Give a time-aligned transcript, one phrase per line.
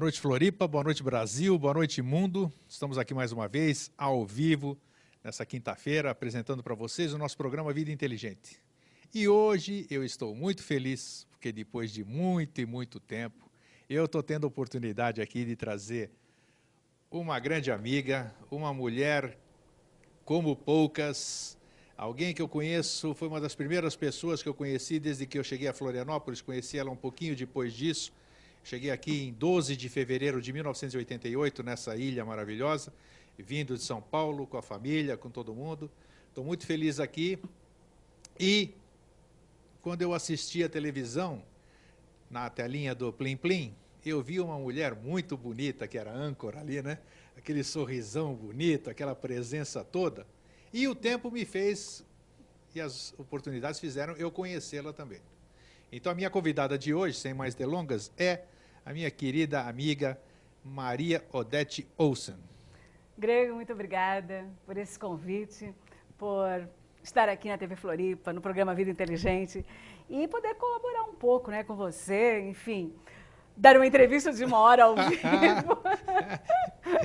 [0.00, 0.66] Boa noite, Floripa.
[0.66, 1.58] Boa noite, Brasil.
[1.58, 2.50] Boa noite, mundo.
[2.66, 4.78] Estamos aqui mais uma vez, ao vivo,
[5.22, 8.62] nessa quinta-feira, apresentando para vocês o nosso programa Vida Inteligente.
[9.12, 13.50] E hoje eu estou muito feliz, porque depois de muito e muito tempo,
[13.90, 16.10] eu estou tendo a oportunidade aqui de trazer
[17.10, 19.38] uma grande amiga, uma mulher
[20.24, 21.58] como poucas,
[21.94, 25.44] alguém que eu conheço, foi uma das primeiras pessoas que eu conheci desde que eu
[25.44, 28.10] cheguei a Florianópolis, conheci ela um pouquinho depois disso,
[28.62, 32.92] Cheguei aqui em 12 de fevereiro de 1988, nessa ilha maravilhosa,
[33.38, 35.90] vindo de São Paulo, com a família, com todo mundo.
[36.28, 37.38] Estou muito feliz aqui.
[38.38, 38.74] E
[39.82, 41.42] quando eu assisti a televisão,
[42.30, 46.80] na telinha do Plim Plim, eu vi uma mulher muito bonita, que era âncora ali,
[46.80, 46.98] né?
[47.36, 50.26] Aquele sorrisão bonito, aquela presença toda.
[50.72, 52.04] E o tempo me fez,
[52.74, 55.20] e as oportunidades fizeram eu conhecê-la também.
[55.92, 58.44] Então, a minha convidada de hoje, sem mais delongas, é
[58.86, 60.16] a minha querida amiga
[60.64, 62.36] Maria Odete Olsen.
[63.18, 65.74] Grego, muito obrigada por esse convite,
[66.16, 66.68] por
[67.02, 69.66] estar aqui na TV Floripa, no programa Vida Inteligente
[70.08, 72.94] e poder colaborar um pouco né, com você, enfim,
[73.60, 75.78] dar uma entrevista de uma hora ao vivo.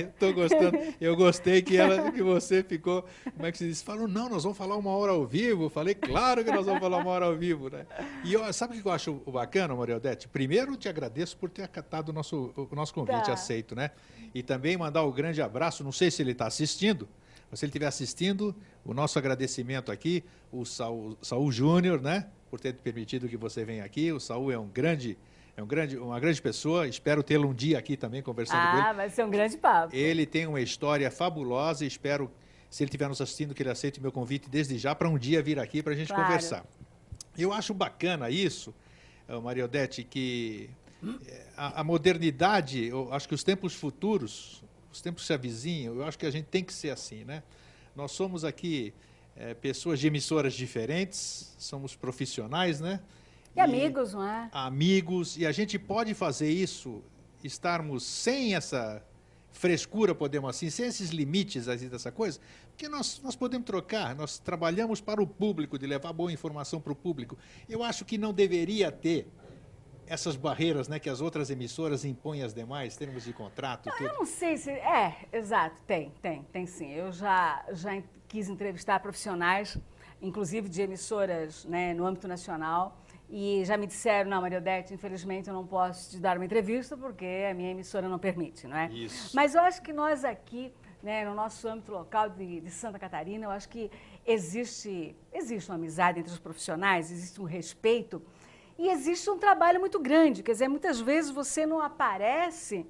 [0.00, 0.78] Estou gostando.
[0.98, 3.04] Eu gostei que, ela, que você ficou,
[3.34, 3.82] como é que se diz?
[3.82, 5.68] Falou, não, nós vamos falar uma hora ao vivo.
[5.68, 7.86] Falei, claro que nós vamos falar uma hora ao vivo, né?
[8.24, 10.28] E eu, sabe o que eu acho bacana, Maria Odete?
[10.28, 13.34] Primeiro, te agradeço por ter acatado o nosso, o nosso convite, tá.
[13.34, 13.90] aceito, né?
[14.34, 17.06] E também mandar um grande abraço, não sei se ele está assistindo,
[17.50, 22.26] mas se ele estiver assistindo, o nosso agradecimento aqui, o Saul, Saul Júnior, né?
[22.50, 24.10] Por ter permitido que você venha aqui.
[24.10, 25.18] O Saul é um grande
[25.56, 28.76] é um grande, uma grande pessoa, espero tê-lo um dia aqui também conversando ah, com
[28.76, 28.86] ele.
[28.86, 29.96] Ah, vai ser um grande papo.
[29.96, 32.30] Ele tem uma história fabulosa e espero,
[32.68, 35.16] se ele estiver nos assistindo, que ele aceite o meu convite desde já para um
[35.16, 36.24] dia vir aqui para a gente claro.
[36.24, 36.66] conversar.
[37.38, 38.74] Eu acho bacana isso,
[39.26, 40.68] eh, Maria Odete, que
[41.26, 44.62] eh, a, a modernidade, eu acho que os tempos futuros,
[44.92, 47.42] os tempos se avizinham, eu acho que a gente tem que ser assim, né?
[47.94, 48.92] Nós somos aqui
[49.34, 53.00] é, pessoas de emissoras diferentes, somos profissionais, né?
[53.56, 54.48] E, e amigos, não é?
[54.52, 57.02] Amigos, e a gente pode fazer isso,
[57.42, 59.02] estarmos sem essa
[59.50, 64.38] frescura, podemos assim, sem esses limites assim, dessa coisa, porque nós, nós podemos trocar, nós
[64.38, 67.38] trabalhamos para o público, de levar boa informação para o público.
[67.68, 69.26] Eu acho que não deveria ter
[70.06, 74.06] essas barreiras né, que as outras emissoras impõem às demais, termos de contrato, não.
[74.06, 74.70] Eu não sei se...
[74.70, 76.92] É, exato, tem, tem, tem sim.
[76.92, 79.78] Eu já, já quis entrevistar profissionais,
[80.20, 85.48] inclusive de emissoras né, no âmbito nacional, e já me disseram, não, Maria Odete, infelizmente
[85.48, 88.88] eu não posso te dar uma entrevista porque a minha emissora não permite, não é?
[88.88, 89.34] Isso.
[89.34, 90.72] Mas eu acho que nós aqui,
[91.02, 93.90] né, no nosso âmbito local de, de, Santa Catarina, eu acho que
[94.24, 98.22] existe, existe uma amizade entre os profissionais, existe um respeito
[98.78, 100.42] e existe um trabalho muito grande.
[100.42, 102.86] Quer dizer, muitas vezes você não aparece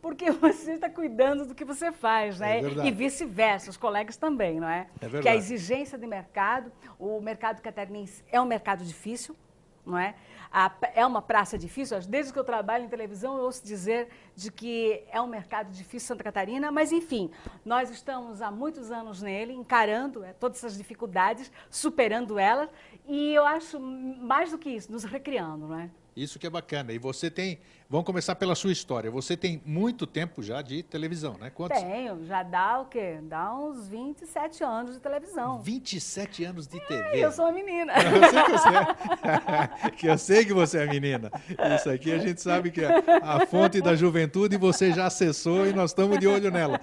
[0.00, 2.60] porque você está cuidando do que você faz, né?
[2.60, 4.86] É e vice-versa, os colegas também, não é?
[5.00, 5.22] É verdade.
[5.22, 9.36] Que a exigência de mercado, o mercado catarinense é um mercado difícil,
[9.84, 10.14] não é?
[10.52, 14.50] A, é uma praça difícil, desde que eu trabalho em televisão eu ouço dizer de
[14.50, 17.30] que é um mercado difícil Santa Catarina, mas enfim,
[17.64, 22.68] nós estamos há muitos anos nele, encarando é, todas essas dificuldades, superando elas,
[23.06, 25.90] e eu acho mais do que isso, nos recriando, não é?
[26.16, 26.92] Isso que é bacana.
[26.92, 27.58] E você tem.
[27.88, 29.10] Vamos começar pela sua história.
[29.10, 31.50] Você tem muito tempo já de televisão, né?
[31.50, 31.80] Quantos?
[31.80, 33.18] Tenho, já dá o quê?
[33.22, 35.60] Dá uns 27 anos de televisão.
[35.60, 37.18] 27 anos de TV.
[37.18, 37.92] É, eu sou uma menina.
[38.00, 39.90] Eu sei que você é.
[39.90, 41.30] que eu sei que você é menina.
[41.76, 45.72] Isso aqui a gente sabe que é a fonte da juventude você já acessou e
[45.72, 46.80] nós estamos de olho nela.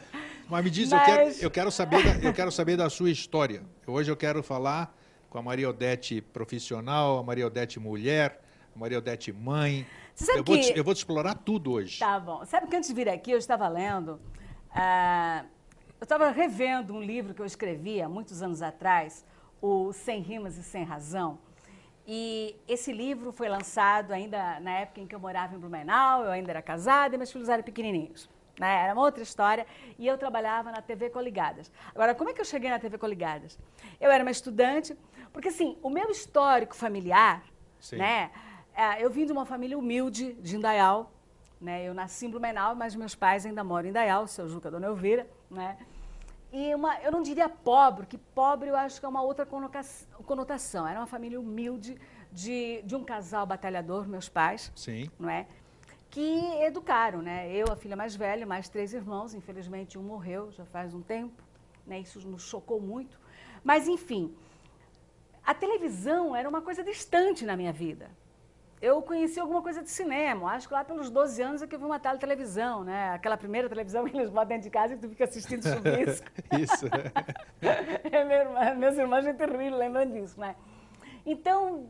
[0.49, 0.99] Mas me diz, Mas...
[0.99, 3.63] eu, quero, eu, quero saber da, eu quero saber da sua história.
[3.85, 4.95] Hoje eu quero falar
[5.29, 8.41] com a Maria Odete profissional, a Maria Odete mulher
[8.77, 9.85] Maria Odete mãe.
[10.35, 11.99] eu, vou te, eu vou te explorar tudo hoje.
[11.99, 12.45] Tá bom.
[12.45, 14.19] Sabe que antes de vir aqui eu estava lendo,
[14.71, 15.45] uh,
[15.99, 19.25] eu estava revendo um livro que eu escrevi há muitos anos atrás,
[19.59, 21.39] o Sem Rimas e Sem Razão.
[22.05, 26.31] E esse livro foi lançado ainda na época em que eu morava em Blumenau, eu
[26.31, 28.29] ainda era casada e meus filhos eram pequenininhos.
[28.59, 28.83] Né?
[28.83, 29.67] Era uma outra história
[29.99, 31.71] e eu trabalhava na TV Coligadas.
[31.93, 33.59] Agora, como é que eu cheguei na TV Coligadas?
[33.99, 34.95] Eu era uma estudante,
[35.33, 37.43] porque assim, o meu histórico familiar,
[37.79, 37.97] Sim.
[37.97, 38.31] né?
[38.77, 41.11] É, eu vim de uma família humilde de Indaial,
[41.59, 41.83] né?
[41.83, 45.27] Eu nasci em Blumenau, mas meus pais ainda moram em Indaial, seu Juca, Dona Elvira,
[45.49, 45.79] né?
[46.53, 50.87] E uma, eu não diria pobre, que pobre eu acho que é uma outra conotação.
[50.87, 51.99] Era uma família humilde
[52.31, 55.09] de, de um casal batalhador, meus pais, Sim.
[55.17, 55.47] não é?
[56.11, 57.51] Que educaram, né?
[57.51, 61.41] Eu, a filha mais velha, mais três irmãos, infelizmente um morreu já faz um tempo,
[61.83, 61.99] né?
[61.99, 63.19] Isso nos chocou muito.
[63.63, 64.35] Mas enfim,
[65.43, 68.11] a televisão era uma coisa distante na minha vida
[68.81, 70.51] eu conheci alguma coisa de cinema.
[70.51, 73.11] Acho que lá pelos 12 anos é que eu vi uma televisão, né?
[73.11, 76.27] Aquela primeira televisão que eles botam dentro de casa e tu fica assistindo chuvisco.
[76.59, 76.85] Isso.
[78.11, 80.55] é, meu irmão, meus irmãos já terrível lembrando disso, né?
[81.25, 81.89] Então,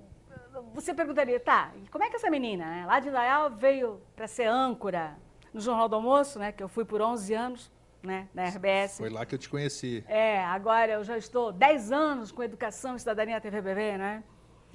[0.73, 4.45] você perguntaria, tá, como é que essa menina, né, lá de Indaial, veio para ser
[4.45, 5.15] âncora
[5.53, 6.51] no Jornal do Almoço, né?
[6.51, 8.27] Que eu fui por 11 anos, né?
[8.33, 8.97] Na RBS.
[8.97, 10.03] Foi lá que eu te conheci.
[10.07, 14.23] É, agora eu já estou 10 anos com Educação e Cidadania TVBB, né?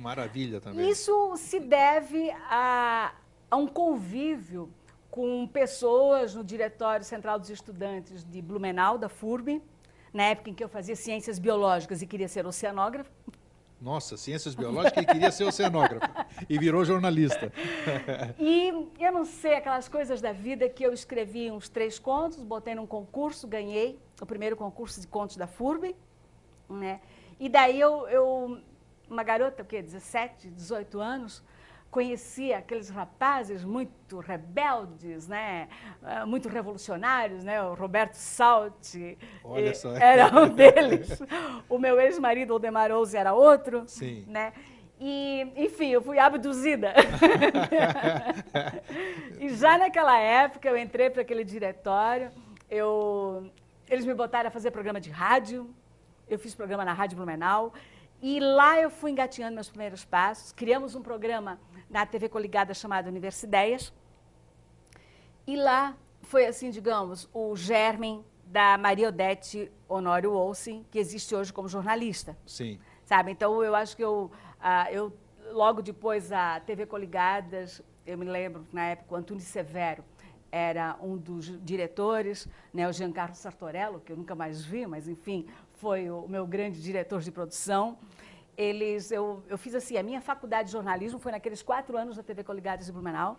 [0.02, 0.90] Maravilha também.
[0.90, 3.14] Isso se deve a,
[3.48, 4.68] a um convívio
[5.08, 9.62] com pessoas no Diretório Central dos Estudantes de Blumenau, da FURB,
[10.12, 13.10] na época em que eu fazia ciências biológicas e queria ser oceanógrafo.
[13.80, 16.06] Nossa, ciências biológicas e queria ser oceanógrafo.
[16.48, 17.52] e virou jornalista.
[18.38, 18.68] e
[18.98, 22.86] eu não sei, aquelas coisas da vida que eu escrevi uns três contos, botei num
[22.86, 25.94] concurso, ganhei o primeiro concurso de contos da FURB.
[26.70, 27.00] Né?
[27.38, 28.60] E daí eu, eu
[29.08, 31.42] uma garota, o quê, 17, 18 anos,
[31.92, 35.68] conhecia aqueles rapazes muito rebeldes, né?
[36.02, 37.62] Ah, muito revolucionários, né?
[37.62, 39.94] o Roberto Salti Olha só.
[40.00, 41.20] era um deles,
[41.68, 43.84] o meu ex-marido, Aldemar Ouze, era outro.
[43.86, 44.24] Sim.
[44.26, 44.54] Né?
[44.98, 46.94] E, enfim, eu fui abduzida.
[49.38, 52.30] e já naquela época eu entrei para aquele diretório,
[52.70, 53.50] eu,
[53.90, 55.68] eles me botaram a fazer programa de rádio,
[56.26, 57.74] eu fiz programa na Rádio Blumenau,
[58.22, 60.52] e lá eu fui engatinhando meus primeiros passos.
[60.52, 61.58] Criamos um programa
[61.90, 63.92] na TV Coligada chamado Universideias.
[65.44, 71.52] E lá foi assim, digamos, o germen da Maria Odete Honório Olsen, que existe hoje
[71.52, 72.38] como jornalista.
[72.46, 72.78] Sim.
[73.04, 73.32] Sabe?
[73.32, 74.30] Então eu acho que eu,
[74.60, 75.12] uh, eu
[75.50, 80.04] logo depois a TV Coligadas, eu me lembro na época o Antônio Severo
[80.52, 85.46] era um dos diretores, né, o Giancarlo Sartorello, que eu nunca mais vi, mas enfim,
[85.82, 87.98] foi o meu grande diretor de produção.
[88.56, 92.22] Eles, eu, eu fiz assim, a minha faculdade de jornalismo foi naqueles quatro anos da
[92.22, 93.36] TV Coligadas de Blumenau.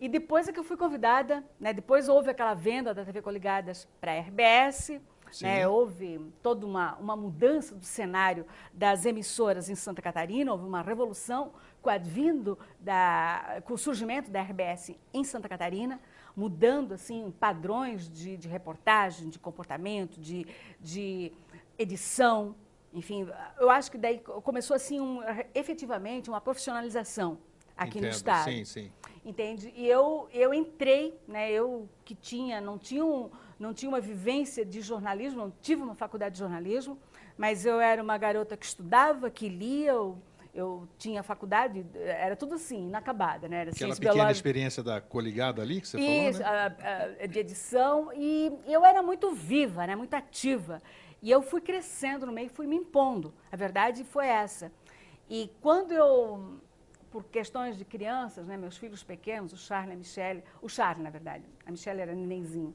[0.00, 3.86] E depois é que eu fui convidada, né, depois houve aquela venda da TV Coligadas
[4.00, 5.00] para a RBS,
[5.40, 10.82] né, houve toda uma, uma mudança do cenário das emissoras em Santa Catarina, houve uma
[10.82, 16.00] revolução com advindo, da, com o surgimento da RBS em Santa Catarina
[16.36, 20.46] mudando assim padrões de, de reportagem, de comportamento, de,
[20.80, 21.32] de
[21.78, 22.54] edição,
[22.92, 23.28] enfim,
[23.58, 25.20] eu acho que daí começou assim um,
[25.54, 27.38] efetivamente uma profissionalização
[27.76, 28.44] aqui Entendo, no estado.
[28.44, 28.92] Sim, sim.
[29.24, 29.72] Entende?
[29.76, 31.50] E eu eu entrei, né?
[31.52, 35.94] Eu que tinha não tinha um, não tinha uma vivência de jornalismo, não tive uma
[35.94, 36.98] faculdade de jornalismo,
[37.38, 40.18] mas eu era uma garota que estudava, que lia, eu
[40.52, 43.62] eu tinha faculdade, era tudo assim, inacabada, né?
[43.62, 44.32] Era Aquela pequena biológica.
[44.32, 46.76] experiência da coligada ali que você Isso, falou, né?
[47.20, 49.94] a, a, de edição, e eu era muito viva, né?
[49.94, 50.82] muito ativa.
[51.22, 53.32] E eu fui crescendo no meio, fui me impondo.
[53.52, 54.72] A verdade foi essa.
[55.28, 56.58] E quando eu,
[57.10, 61.04] por questões de crianças, né, meus filhos pequenos, o Charles e a Michelle, o Charles,
[61.04, 62.74] na verdade, a Michelle era nenenzinho,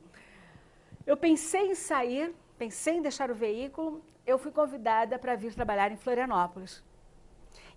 [1.05, 5.91] eu pensei em sair, pensei em deixar o veículo, eu fui convidada para vir trabalhar
[5.91, 6.83] em Florianópolis.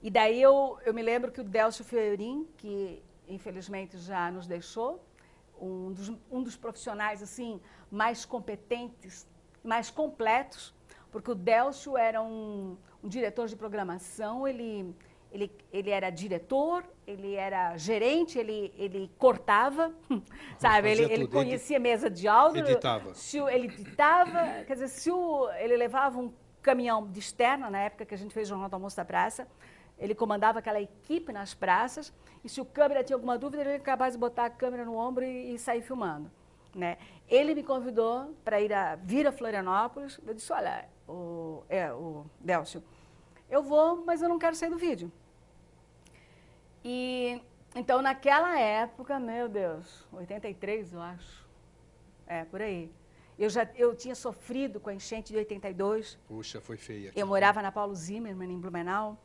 [0.02, 5.04] E daí eu, eu me lembro que o Delcio Fiorin, que infelizmente já nos deixou,
[5.60, 9.26] um dos, um dos profissionais assim mais competentes,
[9.62, 10.74] mais completos,
[11.10, 14.94] porque o Delcio era um, um diretor de programação, ele,
[15.32, 19.92] ele, ele era diretor, ele era gerente, ele, ele cortava,
[20.58, 20.90] sabe?
[20.90, 22.60] Ele, ele conhecia mesa de áudio.
[22.60, 23.14] Editava.
[23.14, 27.80] Se o, ele editava, quer dizer, se o, ele levava um caminhão de externa, na
[27.80, 29.48] época que a gente fez o Jornal do Almoço da Praça,
[29.98, 32.12] ele comandava aquela equipe nas praças
[32.44, 34.96] e se o câmera tinha alguma dúvida, ele era capaz de botar a câmera no
[34.96, 36.30] ombro e, e sair filmando.
[36.74, 36.98] Né?
[37.28, 40.20] Ele me convidou para ir a, vir a Florianópolis.
[40.24, 42.82] Eu disse, olha, o, é, o Delcio,
[43.50, 45.10] eu vou, mas eu não quero sair do vídeo.
[46.84, 47.42] E
[47.74, 51.48] então, naquela época, meu Deus, 83, eu acho.
[52.26, 52.92] É, por aí.
[53.38, 56.18] Eu já eu tinha sofrido com a enchente de 82.
[56.26, 57.12] Puxa, foi feia.
[57.14, 59.16] Eu morava na Paulo Zimmermann, em Blumenau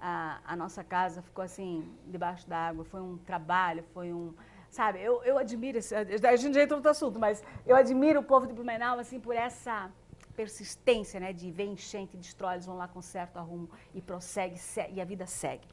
[0.00, 2.84] a, a nossa casa ficou assim, debaixo d'água.
[2.84, 4.34] Foi um trabalho, foi um.
[4.70, 8.20] Sabe, eu, eu admiro, esse, a gente já entra no outro assunto, mas eu admiro
[8.20, 9.90] o povo de Blumenau, assim, por essa
[10.36, 14.94] persistência, né, de ver enchente, destrói, eles vão lá com certo arrumo e prossegue, segue,
[14.94, 15.66] e a vida segue.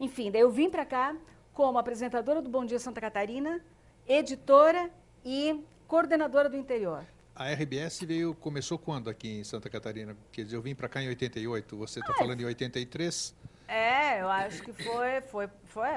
[0.00, 1.16] Enfim, daí eu vim para cá
[1.52, 3.60] como apresentadora do Bom Dia Santa Catarina,
[4.06, 4.88] editora
[5.24, 7.04] e coordenadora do interior.
[7.34, 10.16] A RBS veio, começou quando aqui em Santa Catarina?
[10.30, 13.34] Quer dizer, eu vim para cá em 88, você está ah, falando em 83?
[13.74, 15.88] É, eu acho que foi, foi, foi,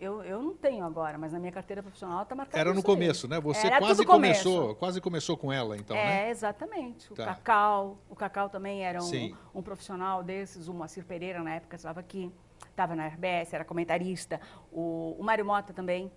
[0.00, 2.58] eu, eu não tenho agora, mas na minha carteira profissional está marcado.
[2.58, 3.30] Era no começo, aí.
[3.30, 3.40] né?
[3.40, 6.28] Você Era quase começou, quase começou com ela, então, é, né?
[6.28, 7.12] É, exatamente.
[7.12, 7.26] O tá.
[7.26, 12.00] Cacau, o Cacau também era um, um, profissional desses, o Moacir Pereira na época estava
[12.00, 12.32] aqui,
[12.70, 14.40] estava na RBS, era comentarista,
[14.72, 16.10] o, o Mário Mota também.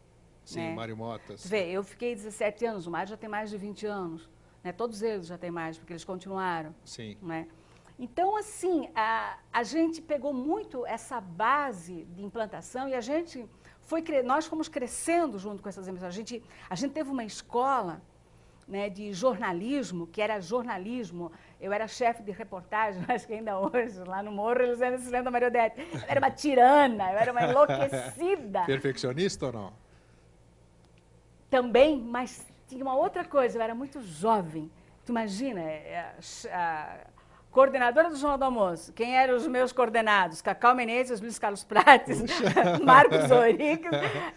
[0.44, 0.74] Sim, né?
[0.74, 1.36] Mário Mota.
[1.38, 4.30] Vê, eu fiquei 17 anos, o Mário já tem mais de 20 anos.
[4.64, 4.72] Né?
[4.72, 6.76] Todos eles já têm mais, porque eles continuaram.
[6.84, 7.18] Sim.
[7.22, 7.48] Né?
[8.00, 13.46] Então, assim, a, a gente pegou muito essa base de implantação e a gente
[13.82, 16.16] foi nós fomos crescendo junto com essas emissoras.
[16.16, 18.02] A gente, a gente teve uma escola
[18.66, 21.30] né, de jornalismo, que era jornalismo.
[21.60, 25.06] Eu era chefe de reportagem, acho que ainda hoje, lá no Morro, eles ainda se
[25.06, 25.82] lembram da Maria Odete.
[25.92, 28.64] Eu era uma tirana, eu era uma enlouquecida.
[28.66, 29.74] Perfeccionista ou não?
[31.50, 34.72] Também, mas tinha uma outra coisa, eu era muito jovem.
[35.04, 36.16] Tu imagina, é,
[36.52, 36.98] a,
[37.52, 38.94] Coordenadora do Jornal do Almoço.
[38.94, 40.40] Quem eram os meus coordenados?
[40.40, 42.22] Cacau Menezes, Luiz Carlos Prates,
[42.84, 43.90] Marcos Oriques.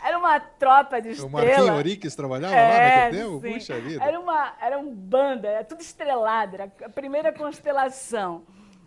[0.02, 1.28] Era uma tropa de estrela.
[1.28, 3.40] O Marquinhos Oriques trabalhava é, lá naquele tempo?
[3.40, 4.02] Puxa vida.
[4.02, 8.45] Era uma, era um banda, era tudo estrelado, era a primeira constelação.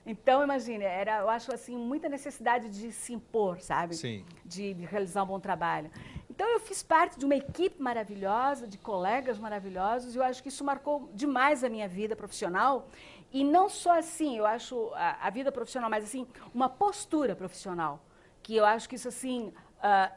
[0.08, 3.96] Então, imagine, era, eu acho assim, muita necessidade de se impor, sabe?
[3.96, 4.24] Sim.
[4.44, 5.90] De, de realizar um bom trabalho.
[6.36, 10.50] Então, eu fiz parte de uma equipe maravilhosa, de colegas maravilhosos, e eu acho que
[10.50, 12.90] isso marcou demais a minha vida profissional.
[13.32, 18.04] E não só assim, eu acho a, a, vida profissional, mas assim, uma postura profissional,
[18.44, 20.14] que eu acho que isso assim uh,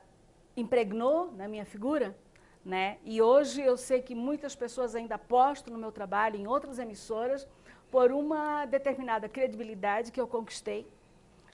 [0.56, 2.16] impregnou na minha figura,
[2.64, 2.98] né?
[3.04, 7.46] E hoje eu sei que muitas pessoas ainda apostam no meu trabalho em outras emissoras
[7.92, 10.84] por uma determinada credibilidade que eu conquistei,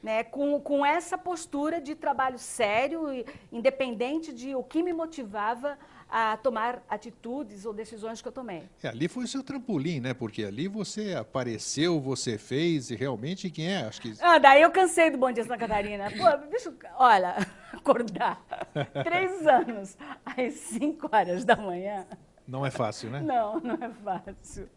[0.04, 0.23] né?
[0.23, 5.78] Com, com essa postura de trabalho sério e independente de o que me motivava
[6.11, 8.68] a tomar atitudes ou decisões que eu tomei.
[8.82, 10.12] É, ali foi o seu trampolim, né?
[10.12, 13.78] Porque ali você apareceu, você fez e realmente quem é?
[13.78, 14.12] Acho que...
[14.20, 16.11] Ah, daí eu cansei do Bom Dia Santa Catarina.
[16.11, 16.75] Pô, deixa eu...
[16.99, 17.37] Olha,
[17.73, 18.44] acordar
[19.02, 19.96] três anos
[20.26, 22.06] às cinco horas da manhã...
[22.46, 23.23] Não é fácil, né?
[23.23, 24.68] Não, não é fácil.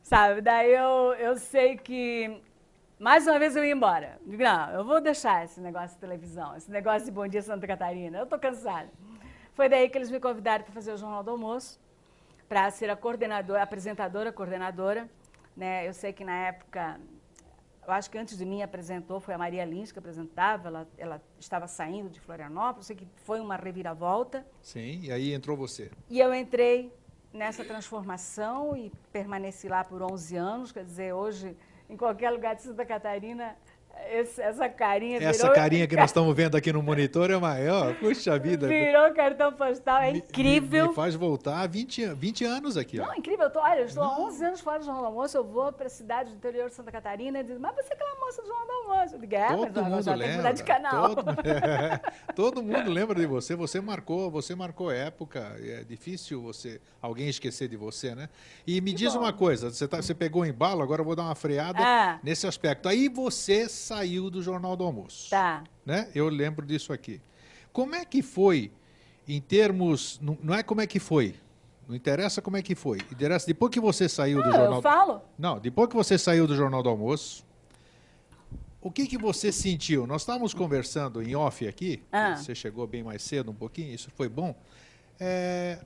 [0.00, 2.40] Sabe, daí eu, eu sei que
[2.98, 4.18] mais uma vez eu ia embora.
[4.26, 7.66] Digo, não, eu vou deixar esse negócio de televisão, esse negócio de Bom Dia Santa
[7.66, 8.18] Catarina.
[8.18, 8.90] Eu estou cansada.
[9.52, 11.78] Foi daí que eles me convidaram para fazer o Jornal do Almoço,
[12.48, 15.08] para ser a coordenadora, apresentadora, coordenadora.
[15.56, 15.86] Né?
[15.86, 16.98] Eu sei que na época,
[17.86, 21.22] eu acho que antes de mim apresentou, foi a Maria Lins que apresentava, ela, ela
[21.38, 24.46] estava saindo de Florianópolis, eu sei que foi uma reviravolta.
[24.62, 25.90] Sim, e aí entrou você.
[26.08, 26.92] E eu entrei
[27.32, 31.56] nessa transformação e permaneci lá por 11 anos, quer dizer, hoje,
[31.88, 33.56] em qualquer lugar de Santa Catarina,
[34.10, 35.54] esse, essa carinha Essa virou...
[35.54, 37.94] carinha que nós estamos vendo aqui no monitor é maior.
[37.96, 38.66] Puxa vida.
[38.66, 40.84] Virou cartão postal, é incrível.
[40.84, 42.98] Me, me faz voltar 20, 20 anos aqui.
[42.98, 43.14] Não, ó.
[43.14, 43.46] incrível.
[43.46, 45.72] Eu tô, olha, eu estou há 11 anos fora do Jornal do Almoço, eu vou
[45.72, 48.42] para a cidade do interior de Santa Catarina e diz, mas você é aquela moça
[48.42, 49.14] do Jornal do Almoço.
[49.14, 50.36] Eu digo, é, todo mas mundo lembra.
[50.36, 51.14] mudar de canal.
[51.14, 52.00] Todo, é,
[52.34, 53.54] todo mundo lembra de você.
[53.54, 55.56] Você marcou, você marcou época.
[55.60, 58.28] É difícil você alguém esquecer de você, né?
[58.66, 59.20] E me que diz bom.
[59.20, 62.18] uma coisa, você, tá, você pegou em embalo, agora eu vou dar uma freada ah.
[62.22, 62.88] nesse aspecto.
[62.88, 65.30] Aí você saiu do Jornal do Almoço.
[65.30, 65.64] Tá.
[65.84, 66.08] Né?
[66.14, 67.20] Eu lembro disso aqui.
[67.72, 68.72] Como é que foi,
[69.28, 70.18] em termos.
[70.20, 71.34] Não, não é como é que foi.
[71.88, 72.98] Não interessa como é que foi.
[73.12, 74.74] Interessa depois que você saiu do Jornal.
[74.76, 75.22] Eu falo?
[75.38, 77.46] Não, depois que você saiu do Jornal do Almoço,
[78.80, 80.06] o que, que você sentiu?
[80.06, 82.36] Nós estávamos conversando em off aqui, ah.
[82.36, 84.54] você chegou bem mais cedo um pouquinho, isso foi bom.
[85.20, 85.78] É,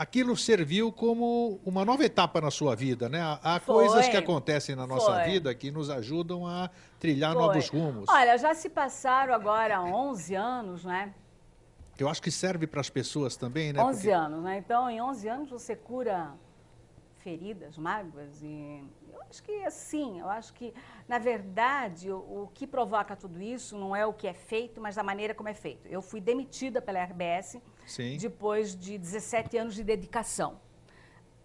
[0.00, 3.20] aquilo serviu como uma nova etapa na sua vida, né?
[3.42, 3.86] Há Foi.
[3.86, 5.24] coisas que acontecem na nossa Foi.
[5.24, 7.42] vida que nos ajudam a trilhar Foi.
[7.42, 8.06] novos rumos.
[8.08, 11.12] Olha, já se passaram agora 11 anos, né?
[11.98, 13.84] Eu acho que serve para as pessoas também, né?
[13.84, 14.10] 11 Porque...
[14.10, 14.56] anos, né?
[14.56, 16.32] Então, em 11 anos você cura
[17.18, 20.72] feridas, mágoas e eu acho que assim, eu acho que
[21.06, 24.96] na verdade o, o, que provoca tudo isso não é o que é feito, mas
[24.96, 25.86] a maneira como é feito.
[25.88, 28.16] Eu fui demitida pela RBS Sim.
[28.18, 30.60] depois de 17 anos de dedicação.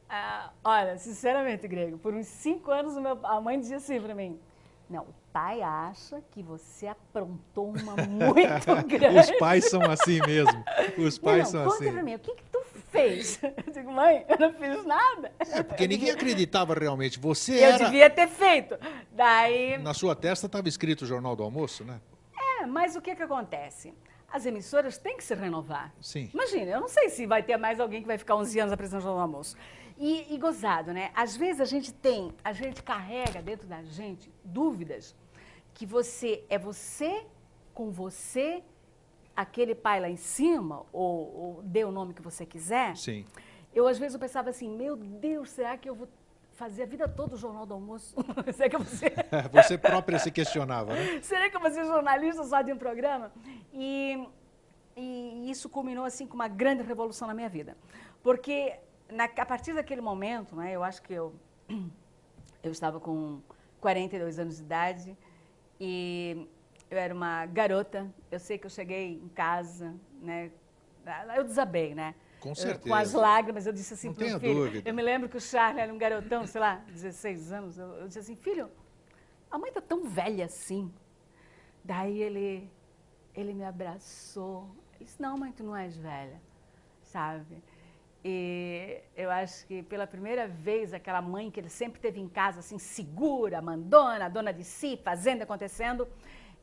[0.07, 4.39] Ah, olha, sinceramente, Grego, por uns cinco anos meu, a mãe dizia assim para mim:
[4.87, 9.19] não, o pai acha que você aprontou uma muito grande.
[9.19, 10.63] Os pais são assim mesmo.
[10.99, 11.85] Os pais não, são conta assim.
[11.85, 13.39] Conta pra mim, o que, que tu fez?
[13.65, 15.31] Eu digo, mãe, eu não fiz nada.
[15.39, 17.19] É, porque ninguém acreditava realmente.
[17.19, 17.83] Você eu era...
[17.83, 18.77] Eu devia ter feito.
[19.11, 19.77] Daí...
[19.79, 21.99] Na sua testa estava escrito o Jornal do Almoço, né?
[22.61, 23.91] É, mas o que que acontece?
[24.31, 25.93] As emissoras têm que se renovar.
[26.01, 26.29] Sim.
[26.33, 29.01] Imagina, eu não sei se vai ter mais alguém que vai ficar 11 anos apresentando
[29.01, 29.55] o Jornal do Almoço.
[29.97, 31.11] E, e gozado, né?
[31.15, 35.15] Às vezes a gente tem, a gente carrega dentro da gente dúvidas
[35.73, 37.25] que você é você
[37.73, 38.63] com você,
[39.35, 42.95] aquele pai lá em cima, ou, ou dê o nome que você quiser.
[42.95, 43.25] Sim.
[43.73, 46.07] Eu, às vezes, eu pensava assim, meu Deus, será que eu vou
[46.55, 48.15] fazer a vida toda o Jornal do Almoço?
[48.53, 49.13] será que ser...
[49.53, 51.19] Você própria se questionava, né?
[51.21, 53.31] será que eu vou ser jornalista só de um programa?
[53.73, 54.27] E,
[54.95, 57.77] e isso culminou, assim, com uma grande revolução na minha vida.
[58.23, 58.73] Porque,
[59.11, 61.35] na, a partir daquele momento, né, eu acho que eu,
[62.63, 63.41] eu estava com
[63.81, 65.17] 42 anos de idade
[65.79, 66.47] e
[66.89, 68.07] eu era uma garota.
[68.31, 70.49] Eu sei que eu cheguei em casa, né?
[71.35, 72.15] Eu desabei, né?
[72.45, 72.87] Com certeza.
[72.89, 74.53] Com as lágrimas, eu disse assim para o filho.
[74.53, 74.87] dúvida.
[74.87, 77.79] Eu me lembro que o Charlie era um garotão, sei lá, 16 anos.
[77.79, 78.69] Eu, eu disse assim, filho,
[79.49, 80.93] a mãe tá tão velha assim.
[81.83, 82.69] Daí ele,
[83.33, 84.69] ele me abraçou.
[84.93, 86.39] Ele disse, não, mãe, tu não és velha,
[87.01, 87.63] sabe?
[88.23, 92.59] E eu acho que pela primeira vez, aquela mãe que ele sempre teve em casa,
[92.59, 96.07] assim, segura, mandona, dona de si, fazendo, acontecendo,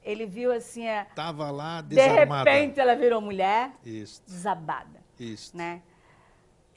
[0.05, 2.49] ele viu assim, é, Tava lá de desarmada.
[2.49, 5.57] repente ela virou mulher, Isso, desabada, isso.
[5.57, 5.83] né?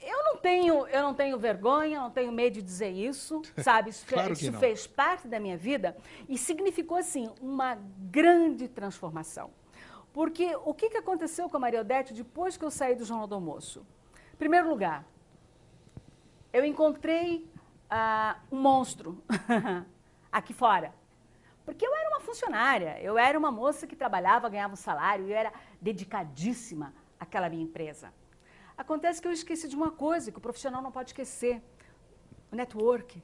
[0.00, 3.90] Eu não tenho, eu não tenho vergonha, não tenho medo de dizer isso, sabe?
[3.90, 5.96] Isso, Claro isso fez parte da minha vida
[6.28, 9.50] e significou assim uma grande transformação.
[10.12, 13.26] Porque o que, que aconteceu com a Maria Odete depois que eu saí do Jornal
[13.26, 13.86] do Almoço?
[14.32, 15.04] Em primeiro lugar,
[16.52, 17.46] eu encontrei
[17.90, 19.22] ah, um monstro
[20.32, 20.94] aqui fora.
[21.64, 25.32] Porque eu era uma funcionária, eu era uma moça que trabalhava, ganhava um salário, e
[25.32, 28.12] eu era dedicadíssima àquela minha empresa.
[28.76, 31.62] Acontece que eu esqueci de uma coisa que o profissional não pode esquecer:
[32.52, 33.22] o network,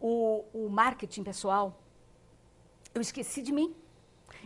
[0.00, 1.80] o, o marketing pessoal.
[2.94, 3.74] Eu esqueci de mim.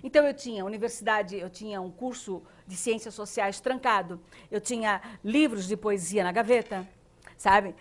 [0.02, 5.66] Então eu tinha universidade, eu tinha um curso de ciências sociais trancado, eu tinha livros
[5.66, 6.86] de poesia na gaveta,
[7.36, 7.74] sabe?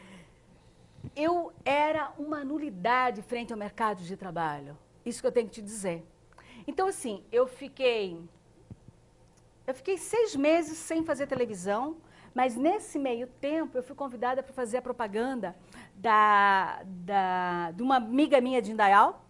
[1.16, 4.78] Eu era uma nulidade frente ao mercado de trabalho.
[5.06, 6.06] Isso que eu tenho que te dizer.
[6.66, 8.20] Então assim, eu fiquei
[9.66, 11.98] eu fiquei seis meses sem fazer televisão,
[12.38, 15.56] mas nesse meio tempo eu fui convidada para fazer a propaganda
[15.96, 19.26] da, da, de uma amiga minha de Indaial,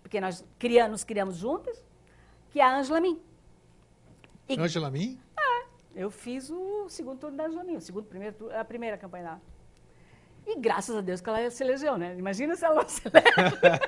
[0.00, 1.84] porque nós criamos, nos criamos juntas,
[2.48, 3.20] que é a Ângela Min.
[4.58, 5.20] Angela Min?
[5.94, 9.42] eu fiz o segundo turno da Ângela Min, o segundo, primeiro, a primeira campanha dela.
[10.46, 12.16] E graças a Deus que ela se elegeu, né?
[12.16, 13.26] Imagina se ela não se elege.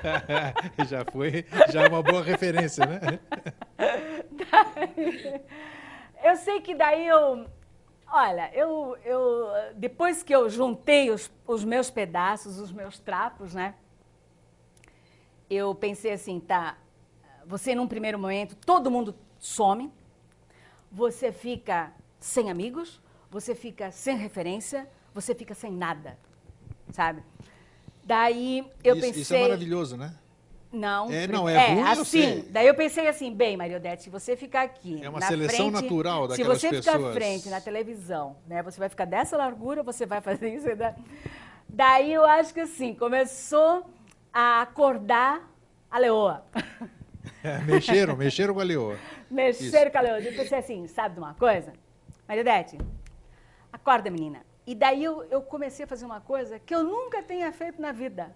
[0.87, 2.99] já foi, já é uma boa referência, né?
[6.23, 7.45] Eu sei que daí eu.
[8.07, 13.75] Olha, eu, eu depois que eu juntei os, os meus pedaços, os meus trapos, né?
[15.49, 16.77] Eu pensei assim, tá.
[17.45, 19.91] Você num primeiro momento, todo mundo some,
[20.91, 26.17] você fica sem amigos, você fica sem referência, você fica sem nada,
[26.91, 27.21] sabe?
[28.03, 29.21] Daí eu isso, pensei.
[29.21, 30.15] isso é maravilhoso, né?
[30.75, 32.45] Não, É, não, é ruim, eu assim.
[32.49, 35.01] Daí eu pensei assim, bem, Mariodete, se você ficar aqui.
[35.03, 37.13] É uma na seleção frente, natural Se daquelas você ficar à pessoas.
[37.15, 38.61] frente na televisão, né?
[38.63, 40.75] Você vai ficar dessa largura, você vai fazer isso.
[40.75, 40.93] da-
[41.69, 43.85] Daí eu acho que assim, começou
[44.33, 45.49] a acordar
[45.89, 46.43] a leoa.
[47.43, 48.97] É, mexeram, mexeram com a leoa.
[49.31, 50.19] Mexer com a leoa.
[50.19, 51.73] Eu pensei assim, sabe de uma coisa?
[52.27, 52.77] Mariodete,
[53.71, 54.41] acorda, menina.
[54.67, 57.91] E daí eu, eu comecei a fazer uma coisa que eu nunca tenha feito na
[57.91, 58.35] vida.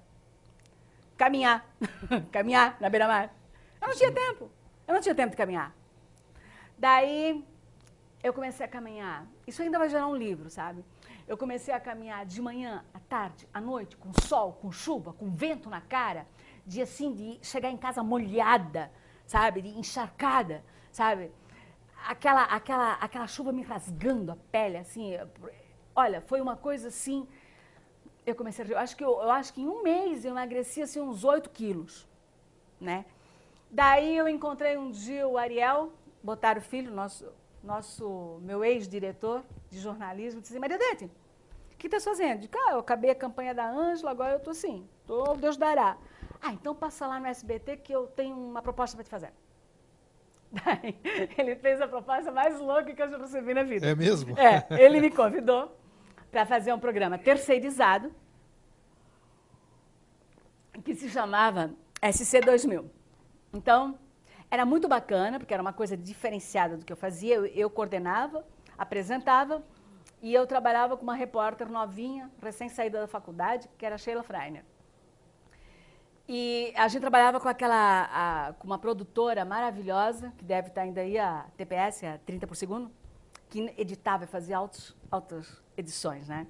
[1.20, 1.66] Caminhar.
[2.32, 3.36] caminhar na beira-mar.
[3.82, 4.50] Eu não tinha tempo.
[4.88, 5.76] Eu não tinha tempo de caminhar.
[6.78, 7.46] Daí
[8.24, 9.28] eu comecei a caminhar.
[9.46, 10.82] Isso ainda vai gerar um livro, sabe?
[11.28, 15.30] Eu comecei a caminhar de manhã, à tarde, à noite, com sol, com chuva, com
[15.30, 16.26] vento na cara,
[16.66, 18.90] de assim, de chegar em casa molhada,
[19.26, 19.62] sabe?
[19.62, 21.34] De encharcada, sabe?
[22.08, 25.18] Aquela, aquela, aquela chuva me rasgando a pele, assim.
[25.94, 27.28] Olha, foi uma coisa assim.
[28.30, 28.68] Eu comecei a.
[28.68, 31.50] Eu acho que, eu, eu acho que em um mês eu emagreci assim, uns 8
[31.50, 32.08] quilos,
[32.80, 33.06] né?
[33.72, 35.92] Daí eu encontrei um dia o Ariel,
[36.24, 37.32] Botário Filho, nosso,
[37.64, 42.42] nosso, meu ex-diretor de jornalismo, disse assim, Maria Dete, o que estás fazendo?
[42.42, 45.98] Digo, ah, eu acabei a campanha da Ângela, agora eu estou assim, tô, Deus dará.
[46.42, 49.34] Ah, então passa lá no SBT que eu tenho uma proposta para te fazer.
[50.52, 50.98] Daí,
[51.38, 53.88] ele fez a proposta mais louca que eu já recebi na vida.
[53.88, 54.36] É mesmo?
[54.38, 55.76] É, ele me convidou
[56.32, 58.14] para fazer um programa terceirizado
[60.84, 62.86] que se chamava SC2000.
[63.54, 63.98] Então,
[64.50, 67.36] era muito bacana, porque era uma coisa diferenciada do que eu fazia.
[67.36, 68.46] Eu, eu coordenava,
[68.78, 69.64] apresentava
[70.22, 74.64] e eu trabalhava com uma repórter novinha, recém-saída da faculdade, que era Sheila Freiner.
[76.28, 81.02] E a gente trabalhava com aquela, a- com uma produtora maravilhosa, que deve estar ainda
[81.02, 82.92] aí, a TPS, a 30 por segundo,
[83.50, 86.46] que editava e fazia altos, altas edições, né?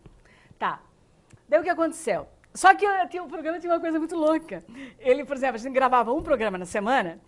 [0.58, 0.82] Tá.
[1.48, 2.28] Daí o que aconteceu?
[2.54, 2.86] Só que
[3.20, 4.64] o programa tinha uma coisa muito louca.
[5.00, 7.20] Ele, por exemplo, a gente gravava um programa na semana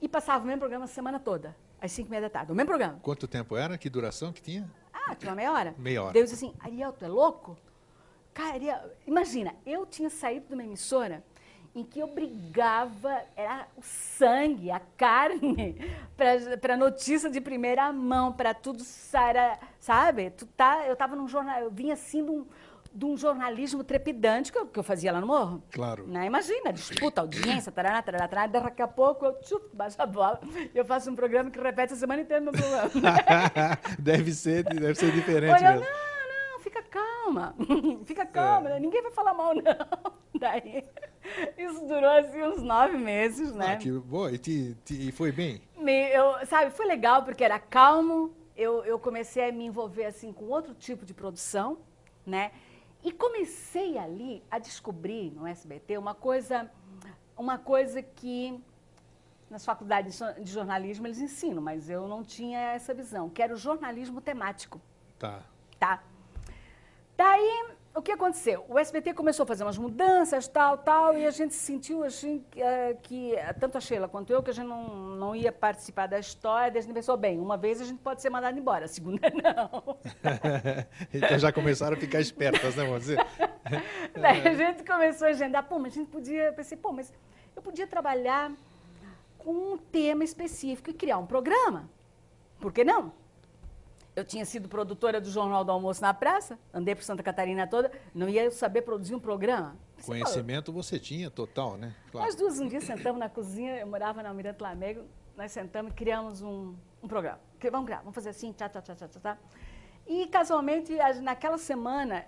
[0.00, 2.50] e passava o mesmo programa a semana toda, às 5 e meia da tarde.
[2.50, 2.98] O mesmo programa.
[3.02, 3.76] Quanto tempo era?
[3.76, 4.70] Que duração que tinha?
[4.92, 5.74] Ah, tinha uma meia hora.
[5.78, 6.12] Meia hora.
[6.12, 7.56] Disse assim, Ariel, tu é louco?
[8.32, 11.22] Cara, Ariel, imagina, eu tinha saído de uma emissora
[11.74, 15.76] em que eu brigava, era o sangue, a carne,
[16.60, 20.30] para notícia de primeira mão, para tudo, era, sabe?
[20.30, 22.46] Tu tá, eu estava num jornal, eu vinha assim de um,
[22.92, 25.62] de um jornalismo trepidante que eu, que eu fazia lá no morro.
[25.70, 26.06] Claro.
[26.08, 26.26] Né?
[26.26, 30.40] Imagina, disputa, audiência, tarará, tarará, tarará, daqui a pouco eu tchup, baixo a bola
[30.74, 32.90] e eu faço um programa que repete a semana inteira no meu programa.
[33.98, 35.86] deve, ser, deve ser diferente Olha, mesmo.
[35.86, 36.09] não,
[37.30, 37.54] calma,
[38.04, 38.80] fica calma, é.
[38.80, 40.12] ninguém vai falar mal, não.
[40.38, 40.84] Daí,
[41.56, 43.74] isso durou assim uns nove meses, né?
[43.74, 45.62] Ah, que boa, e, te, te, foi bem?
[45.76, 50.32] Me, eu, sabe, foi legal porque era calmo, eu, eu comecei a me envolver assim
[50.32, 51.78] com outro tipo de produção,
[52.26, 52.52] né?
[53.02, 56.70] E comecei ali a descobrir no SBT uma coisa,
[57.36, 58.62] uma coisa que
[59.48, 63.56] nas faculdades de jornalismo eles ensinam, mas eu não tinha essa visão, que era o
[63.56, 64.80] jornalismo temático.
[65.18, 65.42] Tá.
[65.78, 66.02] Tá.
[67.20, 68.64] Daí, o que aconteceu?
[68.66, 72.62] O SBT começou a fazer umas mudanças, tal, tal, e a gente sentiu assim, que,
[72.62, 76.18] uh, que, tanto a Sheila quanto eu, que a gente não, não ia participar da
[76.18, 76.70] história.
[76.70, 79.28] Daí a gente pensou, bem, uma vez a gente pode ser mandado embora, a segunda
[79.36, 79.98] não.
[81.12, 83.16] então já começaram a ficar espertas, né, você?
[84.18, 87.12] Daí a gente começou a agendar, pô, mas a gente podia, pensei, pô, mas
[87.54, 88.50] eu podia trabalhar
[89.36, 91.86] com um tema específico e criar um programa.
[92.58, 93.12] Por que não?
[94.14, 97.92] Eu tinha sido produtora do Jornal do Almoço na Praça, andei por Santa Catarina toda,
[98.14, 99.76] não ia saber produzir um programa.
[100.04, 101.94] Conhecimento você tinha total, né?
[102.10, 102.26] Claro.
[102.26, 105.04] Nós duas um dia sentamos na cozinha, eu morava na Almirante Lamego,
[105.36, 107.40] nós sentamos e criamos um, um programa.
[107.70, 109.38] Vamos criar, vamos fazer assim, tchá, tchá, tchá, tchá, tchá.
[110.06, 110.92] E, casualmente,
[111.22, 112.24] naquela semana,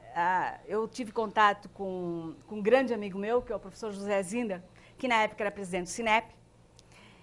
[0.67, 4.65] eu tive contato com, com um grande amigo meu, que é o professor José Zinda,
[4.97, 6.29] que na época era presidente do Cinep,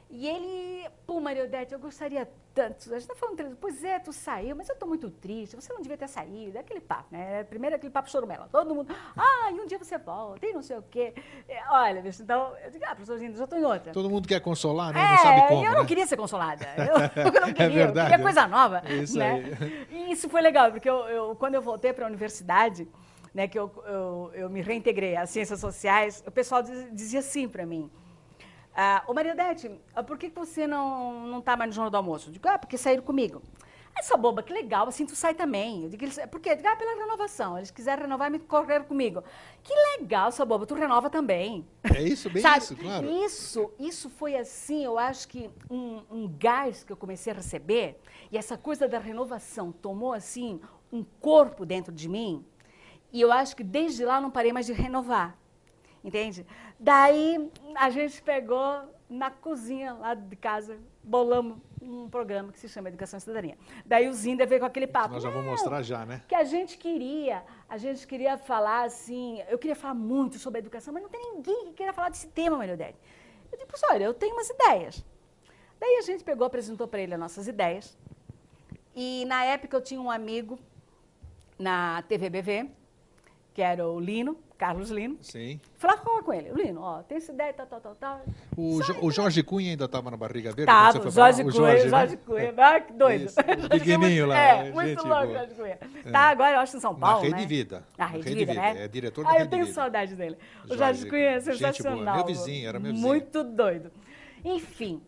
[0.10, 2.90] e ele, pô, Maria Odete, eu gostaria tanto.
[2.90, 5.82] A gente está falando, pois é, tu saiu, mas eu estou muito triste, você não
[5.82, 6.58] devia ter saído.
[6.58, 7.44] É aquele papo, né?
[7.44, 8.50] Primeiro aquele papo chorumela.
[8.52, 11.14] Todo mundo, ah, e um dia você volta, e não sei o quê.
[11.48, 13.94] É, olha, bicho, então, eu digo, ah, professor Ginda, já estou em outra.
[13.94, 15.00] Todo mundo quer consolar, né?
[15.00, 15.66] É, não sabe como.
[15.66, 15.88] eu não né?
[15.88, 16.66] queria ser consolada.
[16.80, 18.82] Eu, eu não queria, é verdade, eu queria coisa nova.
[18.90, 19.32] Isso né?
[19.32, 19.88] aí.
[19.92, 22.88] E isso foi legal, porque eu, eu quando eu voltei para a universidade,
[23.34, 27.66] né, que eu, eu, eu me reintegrei às ciências sociais, o pessoal dizia assim para
[27.66, 27.92] mim,
[28.76, 29.70] ah, ô Mariodete,
[30.08, 32.30] por que você não, não tá mais no Jornal do Almoço?
[32.30, 33.42] Eu digo, ah, porque saíram comigo.
[33.98, 35.84] Essa boba, que legal, assim tu sai também.
[35.84, 36.52] Eu digo, por quê?
[36.52, 37.58] Eu digo, ah, pela renovação.
[37.58, 39.22] Eles quiseram renovar e me correram comigo.
[39.62, 41.68] Que legal, essa boba, tu renova também.
[41.84, 43.10] É isso, bem isso, claro.
[43.10, 48.00] Isso, isso foi assim, eu acho que um, um gás que eu comecei a receber,
[48.32, 50.62] e essa coisa da renovação tomou assim
[50.94, 52.46] um corpo dentro de mim,
[53.12, 55.38] e eu acho que desde lá não parei mais de renovar.
[56.04, 56.46] Entende?
[56.80, 62.90] Daí a gente pegou na cozinha lá de casa, bolamos um programa que se chama
[62.90, 63.58] Educação e Cidadania.
[63.86, 65.14] Daí o Zinda veio com aquele papo.
[65.14, 66.22] Nós já vamos mostrar já, né?
[66.28, 70.62] Que a gente queria, a gente queria falar assim, eu queria falar muito sobre a
[70.62, 73.00] educação, mas não tem ninguém que queira falar desse tema, Maria Odete.
[73.52, 75.04] Eu disse, olha, eu tenho umas ideias.
[75.80, 77.98] Daí a gente pegou, apresentou para ele as nossas ideias.
[78.96, 80.60] E na época eu tinha um amigo
[81.58, 82.70] na TVBV,
[83.54, 85.18] que era o Lino, Carlos Lino.
[85.22, 85.58] Sim.
[85.78, 88.22] Falava com ele, Lino, ó, tem essa ideia, tal, tal, tal, tal.
[88.58, 90.66] O, jo, o Jorge Cunha ainda estava na barriga verde?
[90.66, 92.22] Tava, o Jorge Cunha, o Jorge, Jorge né?
[92.26, 92.54] Cunha.
[92.58, 93.26] Ah, que doido.
[93.26, 94.38] Isso, o pequenininho lá.
[94.38, 95.80] É, muito louco, Jorge Cunha.
[96.12, 97.48] Tá agora, eu acho, em São Paulo, Na Rede né?
[97.48, 97.88] Vida.
[97.98, 98.84] Na Rede, Rede Vida, né?
[98.84, 99.76] É diretor da ah, Rede eu tenho Vida.
[99.76, 100.38] saudade dele.
[100.66, 102.16] O Jorge, Jorge Cunha é sensacional.
[102.18, 103.08] Meu vizinho, era meu vizinho.
[103.08, 103.92] Muito doido.
[104.44, 105.02] Enfim,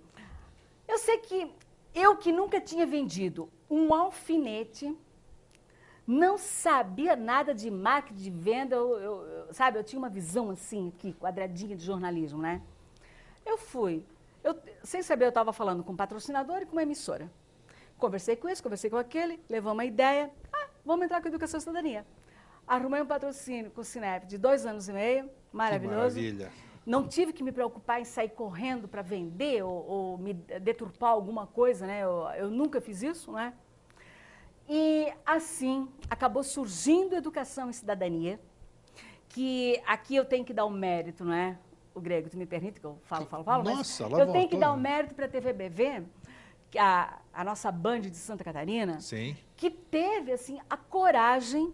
[0.88, 1.52] eu sei que
[1.94, 4.96] eu que nunca tinha vendido um alfinete
[6.06, 9.78] não sabia nada de marketing, de venda, eu, eu, eu, sabe?
[9.78, 12.62] Eu tinha uma visão assim, aqui, quadradinha de jornalismo, né?
[13.46, 14.04] Eu fui.
[14.44, 17.30] Eu, sem saber, eu estava falando com um patrocinador e com uma emissora.
[17.98, 20.32] Conversei com esse, conversei com aquele, levou uma ideia.
[20.52, 22.06] Ah, vamos entrar com Educação e Cidadania.
[22.68, 26.16] Arrumei um patrocínio com o Cinep de dois anos e meio, maravilhoso.
[26.16, 26.52] Que maravilha.
[26.84, 31.46] Não tive que me preocupar em sair correndo para vender ou, ou, me deturpar alguma
[31.46, 32.02] coisa, né?
[32.04, 33.54] Eu, eu nunca fiz isso, né?
[34.74, 38.40] E assim acabou surgindo Educação e Cidadania,
[39.28, 41.60] que aqui eu tenho que dar o um mérito, não é?
[41.94, 43.64] O Grego, tu me permite que eu falo, falo, falo?
[43.66, 46.04] Nossa, mas lá eu voltou, tenho que dar o um mérito para a TVBV,
[46.80, 49.36] a, a nossa Band de Santa Catarina, Sim.
[49.58, 51.74] que teve assim a coragem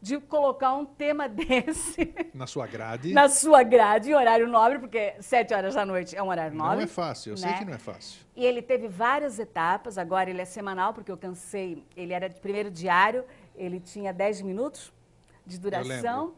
[0.00, 3.12] de colocar um tema desse Na sua grade.
[3.12, 6.64] na sua grade, em horário nobre, porque sete horas da noite é um horário Não
[6.66, 6.84] nobre.
[6.84, 7.58] é fácil, eu sei né?
[7.58, 8.20] que não é fácil.
[8.36, 11.84] E ele teve várias etapas, agora ele é semanal, porque eu cansei.
[11.96, 13.24] Ele era de primeiro diário,
[13.56, 14.92] ele tinha 10 minutos
[15.44, 16.34] de duração.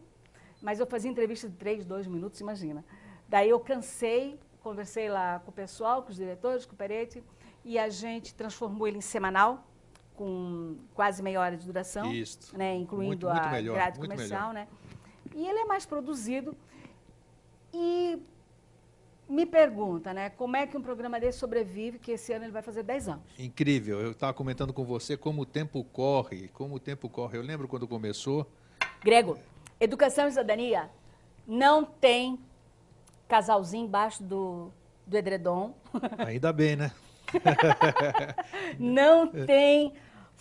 [0.62, 2.82] mas eu fazia entrevista de três, dois minutos, imagina.
[3.28, 7.22] Daí eu cansei, conversei lá com o pessoal, com os diretores, com o Peretti,
[7.64, 9.66] e a gente transformou ele em semanal,
[10.20, 12.54] com quase meia hora de duração, Isso.
[12.54, 14.68] né, incluindo Muito- muito a melhor, grade comercial, né?
[15.34, 16.54] E ele é mais produzido.
[17.72, 18.18] E
[19.26, 22.60] me pergunta, né, como é que um programa desse sobrevive, que esse ano ele vai
[22.60, 23.22] fazer 10 anos.
[23.38, 23.98] Incrível.
[23.98, 27.38] Eu estava comentando com você como o tempo corre, como o tempo corre.
[27.38, 28.46] Eu lembro quando começou.
[29.02, 29.38] Grego,
[29.80, 30.90] educação e cidadania
[31.46, 32.38] não tem
[33.26, 34.70] casalzinho embaixo do,
[35.06, 35.72] do edredom,
[36.18, 36.92] Ainda bem, né?
[38.78, 39.94] não tem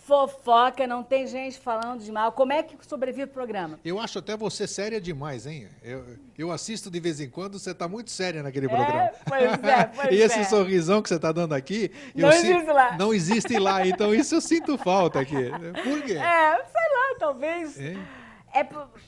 [0.09, 2.31] fofoca, não tem gente falando de mal.
[2.31, 3.79] Como é que sobrevive o programa?
[3.85, 5.67] Eu acho até você séria demais, hein?
[5.83, 6.03] Eu,
[6.35, 9.11] eu assisto de vez em quando, você está muito séria naquele É, programa.
[9.27, 10.43] pois é, pois e esse é.
[10.45, 11.91] sorrisão que você está dando aqui.
[12.15, 12.97] Não existe lá.
[12.97, 15.51] Não existe lá, então isso eu sinto falta aqui.
[15.83, 16.13] Por quê?
[16.13, 17.79] É, sei lá, talvez.
[17.79, 17.95] É,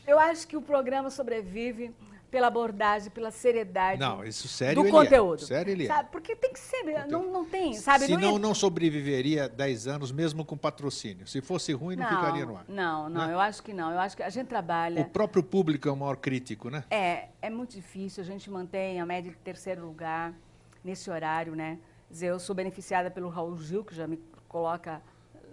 [0.05, 1.91] eu acho que o programa sobrevive
[2.31, 5.43] pela abordagem, pela seriedade Não, isso sério do conteúdo.
[5.43, 5.45] é.
[5.45, 5.87] Sério ele é.
[5.87, 6.09] Sabe?
[6.11, 8.05] Porque tem que ser, não, não tem, sabe?
[8.05, 11.27] Senão ia- não sobreviveria 10 anos mesmo com patrocínio.
[11.27, 12.63] Se fosse ruim, não, ficaria no ar.
[12.69, 13.33] Não, não, Né?
[13.33, 13.91] eu acho que não.
[13.91, 15.01] Eu acho que a gente trabalha.
[15.01, 16.85] O próprio público é o maior crítico, né?
[16.89, 18.23] É, é muito difícil.
[18.23, 20.33] A gente mantém a média de terceiro lugar
[20.81, 21.77] nesse horário, né?
[22.21, 24.17] Eu sou beneficiada pelo Raul Gil, que já me
[24.47, 25.01] coloca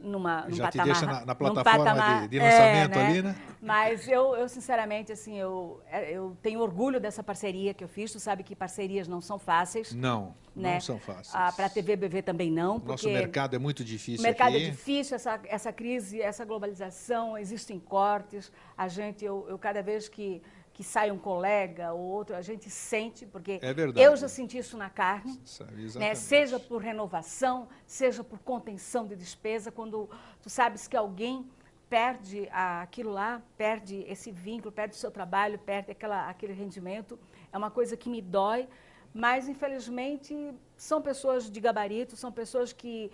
[0.02, 0.86] numa, num Já te patamar...
[0.86, 3.36] deixa na- na plataforma patamar- de- de lançamento é, ali, né?
[3.60, 8.12] Mas eu, eu, sinceramente, assim, eu, é, eu tenho orgulho dessa parceria que eu fiz.
[8.12, 10.74] Tu sabe que parcerias não são fáceis, Não, né?
[10.74, 11.30] não são fáceis.
[11.54, 12.90] Para a TV BV também não, porque...
[12.92, 14.66] Nosso mercado é muito difícil O mercado aqui.
[14.66, 18.52] é difícil, essa, essa crise, essa globalização, existem cortes.
[18.76, 20.40] A gente, eu, eu cada vez que,
[20.78, 24.00] que sai um colega ou outro, a gente sente, porque É verdade.
[24.00, 26.14] eu já senti isso na carne, Sabe, né?
[26.14, 30.08] seja por renovação, seja por contenção de despesa, quando
[30.40, 31.50] tu sabes que alguém
[31.90, 37.18] perde aquilo lá, perde esse vínculo, perde o seu trabalho, perde aquela, aquele rendimento,
[37.52, 38.68] é uma coisa que me dói,
[39.12, 43.10] mas infelizmente são pessoas de gabarito, são pessoas que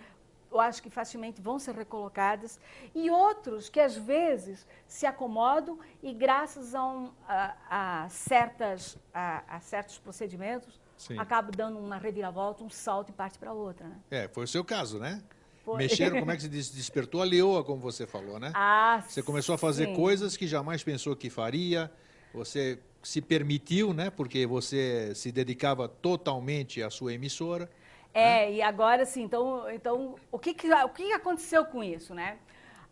[0.51, 2.59] eu acho que facilmente vão ser recolocadas,
[2.93, 9.43] e outros que às vezes se acomodam e graças a, um- a- a certas, a,
[9.55, 11.17] a certos procedimentos Sim.
[11.17, 13.85] acabam dando uma reviravolta, um salto e parte para outra.
[13.87, 13.95] Né?
[14.11, 15.21] É, foi o seu caso, né?
[15.65, 15.77] Foi.
[15.77, 16.69] Mexeram, como é que se diz?
[16.69, 18.51] Despertou a leoa, como você falou, né?
[18.53, 19.93] Ah, Você começou a fazer sim.
[19.95, 21.91] coisas que jamais pensou que faria.
[22.33, 24.09] Você se permitiu, né?
[24.09, 27.69] Porque você se dedicava totalmente à sua emissora.
[28.15, 32.39] É, e agora sim, então, então o, que, que, o que aconteceu com isso, né?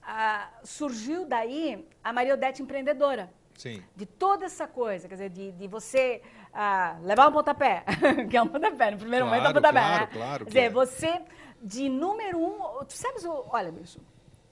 [0.01, 3.31] Ah, surgiu daí a Maria Odete empreendedora.
[3.57, 3.81] Sim.
[3.95, 6.21] De toda essa coisa, quer dizer, de, de você
[6.53, 7.85] ah, levar um pontapé,
[8.29, 10.09] que é um pontapé, no primeiro momento é um Claro, pontapé, claro, né?
[10.11, 10.69] claro Quer que dizer, é.
[10.69, 11.21] você,
[11.61, 14.01] de número um, tu sabes, olha, bicho,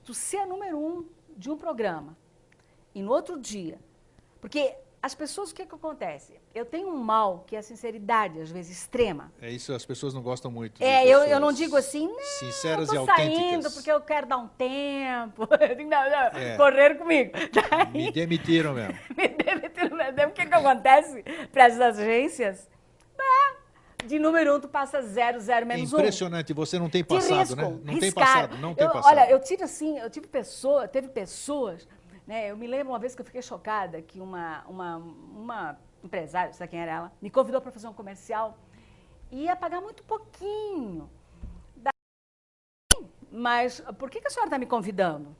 [0.05, 1.05] tu ser número um
[1.35, 2.15] de um programa
[2.95, 3.77] e no outro dia,
[4.39, 6.33] porque as pessoas, o que que acontece?
[6.53, 9.31] Eu tenho um mal que é a sinceridade, às vezes, extrema.
[9.41, 10.81] É isso, as pessoas não gostam muito.
[10.83, 13.39] É, eu, eu pessoas não digo assim, não, Sinceras eu e tô autênticas.
[13.49, 15.47] saindo porque eu quero dar um tempo.
[15.81, 16.55] Não, não, É.
[16.55, 17.31] correram comigo.
[17.51, 18.97] Daí, Me demitiram mesmo.
[19.17, 20.27] me demitiram mesmo.
[20.27, 22.69] O que, que acontece para as agências?
[23.19, 25.97] É, de número um, tu passa zero, zero, É menos um.
[25.97, 27.79] impressionante, você não tem Te passado, riscam, né?
[27.83, 28.25] Não tem riscaram.
[28.27, 29.11] passado, não tem Eu- passado.
[29.17, 31.87] Olha, eu tive assim, eu tive pessoa, teve pessoas,
[32.25, 32.49] né?
[32.49, 36.71] Eu me lembro uma vez que eu fiquei chocada que uma, uma, uma empresária, sabe
[36.71, 38.57] quem era ela, me convidou para fazer um comercial
[39.31, 41.09] e ia pagar muito pouquinho.
[41.75, 41.91] Daí,
[43.31, 45.35] Mas por que, que a senhora está me convidando?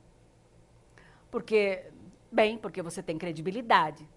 [1.30, 1.90] Porque,
[2.30, 4.08] bem, porque você tem credibilidade.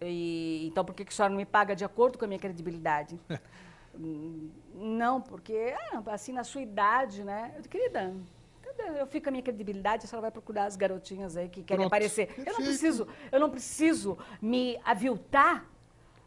[0.00, 2.40] E, então, por que, que a senhora não me paga de acordo com a minha
[2.40, 3.20] credibilidade?
[4.72, 7.52] Não, porque, ah, assim, na sua idade, né?
[7.56, 8.14] Eu, querida,
[8.96, 11.82] eu fico com a minha credibilidade, a senhora vai procurar as garotinhas aí que querem
[11.82, 11.86] Pronto.
[11.88, 12.34] aparecer.
[12.38, 15.66] Eu não preciso, eu não preciso me aviltar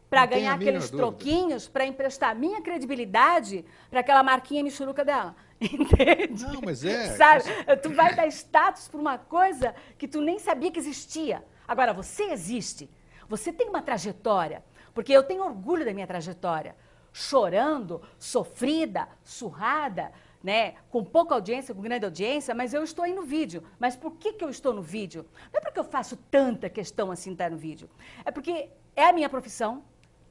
[0.10, 0.98] para ganhar aqueles dúvida.
[0.98, 5.36] troquinhos, para emprestar a minha credibilidade para aquela marquinha michuruca dela.
[5.60, 6.44] Entende?
[6.46, 7.16] Não, mas é.
[7.16, 7.44] Sabe?
[7.82, 11.44] Tu vai dar status por uma coisa que tu nem sabia que existia.
[11.68, 12.89] Agora, você existe.
[13.28, 14.63] Você tem uma trajetória.
[14.94, 16.76] Porque eu tenho orgulho da minha trajetória.
[17.12, 20.12] Chorando, sofrida, surrada,
[20.43, 20.75] né?
[20.89, 23.63] com pouca audiência, com grande audiência, mas eu estou aí no vídeo.
[23.79, 25.25] Mas por que, que eu estou no vídeo?
[25.53, 27.89] Não é porque eu faço tanta questão assim estar no vídeo.
[28.25, 29.84] É porque é a minha profissão,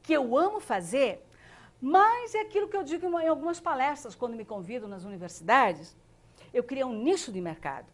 [0.02, 1.24] que eu amo fazer,
[1.80, 5.96] mas é aquilo que eu digo em algumas palestras, quando me convidam nas universidades,
[6.52, 7.86] eu criei um nicho de mercado.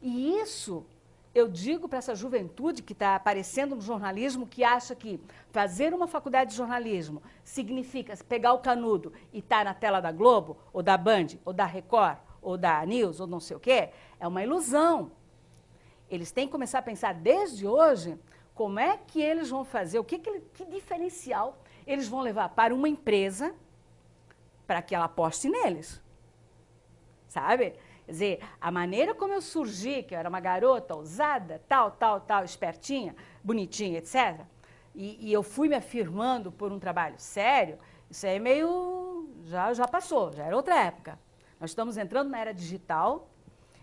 [0.00, 0.86] E isso
[1.34, 5.20] eu digo para essa juventude que está aparecendo no jornalismo, que acha que
[5.52, 10.56] fazer uma faculdade de jornalismo significa pegar o canudo e estar na tela da Globo,
[10.72, 14.26] ou da Band, ou da Record, ou da News, ou não sei o quê, é
[14.26, 15.12] uma ilusão.
[16.10, 18.18] Eles têm que começar a pensar desde hoje
[18.52, 22.74] como é que eles vão fazer, o que, que, que diferencial eles vão levar para
[22.74, 23.54] uma empresa
[24.66, 26.00] para que ela aposte neles.
[27.28, 27.74] Sabe?
[28.10, 32.20] Quer dizer, a maneira como eu surgi, que eu era uma garota ousada, tal, tal,
[32.20, 34.40] tal, espertinha, bonitinha, etc.
[34.92, 37.78] E, e eu fui me afirmando por um trabalho sério,
[38.10, 39.28] isso aí é meio.
[39.44, 41.20] Já, já passou, já era outra época.
[41.60, 43.28] Nós estamos entrando na era digital,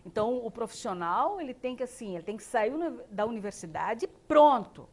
[0.06, 2.74] então o profissional ele tem que assim, ele tem que sair
[3.10, 4.90] da universidade pronto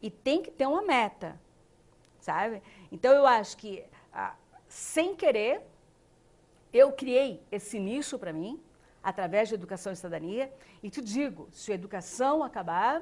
[0.00, 1.40] e tem que ter uma meta,
[2.20, 2.62] sabe?
[2.92, 4.36] Então eu acho que ah,
[4.68, 5.60] sem querer
[6.74, 8.60] eu criei esse nicho para mim
[9.00, 13.00] através de educação e cidadania e te digo, se a educação acabar,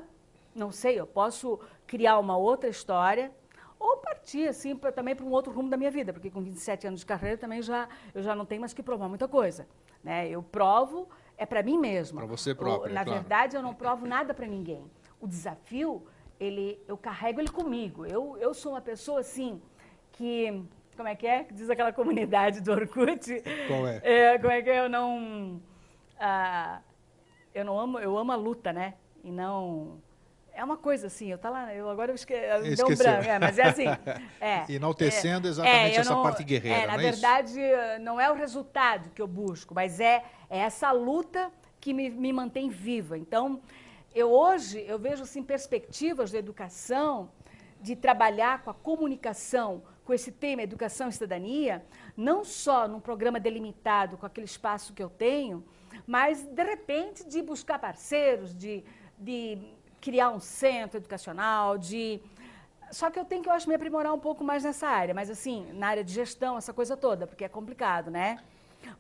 [0.54, 3.32] não sei, eu posso criar uma outra história
[3.78, 6.86] ou partir assim pra, também para um outro rumo da minha vida, porque com 27
[6.86, 9.66] anos de carreira também já eu já não tenho mais que provar muita coisa,
[10.04, 10.28] né?
[10.28, 11.08] Eu provo
[11.38, 12.20] é para mim mesma.
[12.20, 13.20] Para você própria, Na claro.
[13.20, 14.84] verdade, eu não provo nada para ninguém.
[15.18, 16.06] O desafio,
[16.38, 18.04] ele eu carrego ele comigo.
[18.04, 19.60] Eu eu sou uma pessoa assim
[20.12, 20.62] que
[20.96, 21.46] como é que é?
[21.50, 23.42] Diz aquela comunidade do Orkut.
[23.66, 24.00] Qual é?
[24.02, 24.80] é como é que é?
[24.80, 25.60] eu não
[26.18, 26.80] ah,
[27.54, 28.94] eu não amo, eu amo a luta, né?
[29.24, 30.00] E não
[30.54, 32.34] é uma coisa assim, eu tá lá, eu agora eu esque...
[32.76, 33.84] deu um branco, é, mas é assim.
[34.40, 37.20] É, Enaltecendo exatamente essa não- parte guerreira, É, na não é isso?
[37.20, 37.60] verdade,
[38.00, 41.50] não é o resultado que eu busco, mas é, é essa luta
[41.80, 43.16] que me, me mantém viva.
[43.16, 43.60] Então,
[44.14, 47.30] eu hoje eu vejo assim perspectivas da educação
[47.80, 51.84] de trabalhar com a comunicação, com esse tema educação e cidadania,
[52.16, 55.64] não só num programa delimitado com aquele espaço que eu tenho,
[56.06, 58.84] mas de repente de buscar parceiros, de,
[59.18, 59.58] de
[60.00, 62.20] criar um centro educacional, de
[62.90, 65.30] só que eu tenho que, eu acho, me aprimorar um pouco mais nessa área, mas
[65.30, 68.38] assim, na área de gestão, essa coisa toda, porque é complicado, né?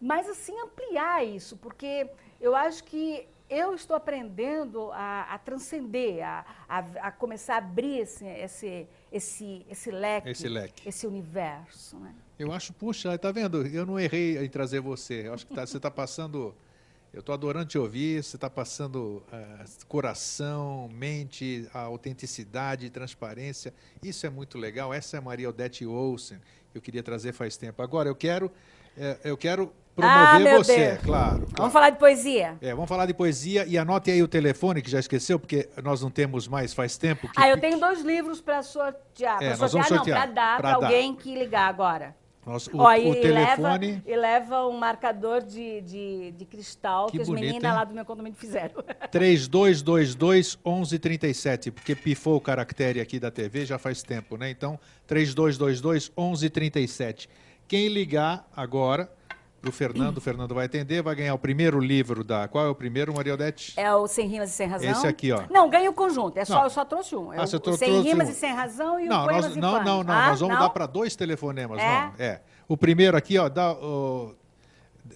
[0.00, 2.08] Mas assim, ampliar isso, porque
[2.40, 7.98] eu acho que eu estou aprendendo a, a transcender, a, a, a começar a abrir
[7.98, 10.88] esse, esse, esse, esse leque, Esse leque.
[10.88, 12.14] esse universo, né?
[12.38, 13.66] Eu acho, puxa, tá vendo?
[13.66, 15.28] Eu não errei em trazer você.
[15.28, 16.54] Eu acho que tá- você está passando.
[17.12, 18.22] Eu estou adorando te ouvir.
[18.24, 23.72] Você está passando ah, coração, mente, a autenticidade, transparência.
[24.02, 24.92] Isso é muito legal.
[24.92, 26.38] Essa é a Maria Odete Olsen.
[26.72, 27.82] que Eu queria trazer faz tempo.
[27.82, 28.50] Agora eu quero,
[28.96, 30.98] eh, eu quero promover Ah, você, Deus.
[31.02, 31.36] claro.
[31.38, 31.70] Vamos claro.
[31.72, 32.56] falar de poesia?
[32.60, 36.00] É, vamos falar de poesia e anote aí o telefone que já esqueceu, porque nós
[36.02, 37.28] não temos mais faz tempo.
[37.28, 39.42] que- Ah, eu tenho dois livros para sortear.
[39.42, 42.14] É, para vamos sortear, não, para dar para alguém que ligar agora.
[42.44, 43.86] Nós- o, Ó, o e, e telefone.
[43.86, 47.76] leva, e leva um marcador de, de, de cristal Que que, as bonito, meninas hein?
[47.78, 48.82] lá do meu condomínio fizeram.
[49.12, 54.50] 3222 1137, porque pifou o caractere aqui da TV já faz tempo, né?
[54.50, 54.76] Então,
[55.06, 57.28] 3222 1137.
[57.68, 59.08] Quem ligar agora
[59.62, 62.48] pro Fernando, o Fernando vai atender, vai ganhar o primeiro livro da.
[62.48, 63.72] Qual é o primeiro, Maria Odete?
[63.78, 64.90] É o Sem Rimas e Sem Razão.
[64.90, 65.44] Esse aqui, ó.
[65.48, 66.36] Não, ganha o conjunto.
[66.36, 66.64] É só, Não.
[66.64, 67.32] eu só trouxe um.
[67.32, 68.32] É Ah, o, você o trou- Sem trouxe Rimas um.
[68.32, 69.86] e Sem Razão e o Não, Poemas nós, não, Panos.
[69.86, 70.62] não, não, Ah, nós vamos não?
[70.62, 71.84] dar para dois telefonemas, É?
[72.02, 72.12] não.
[72.18, 72.40] É.
[72.68, 74.32] O primeiro aqui, ó, dá, ó,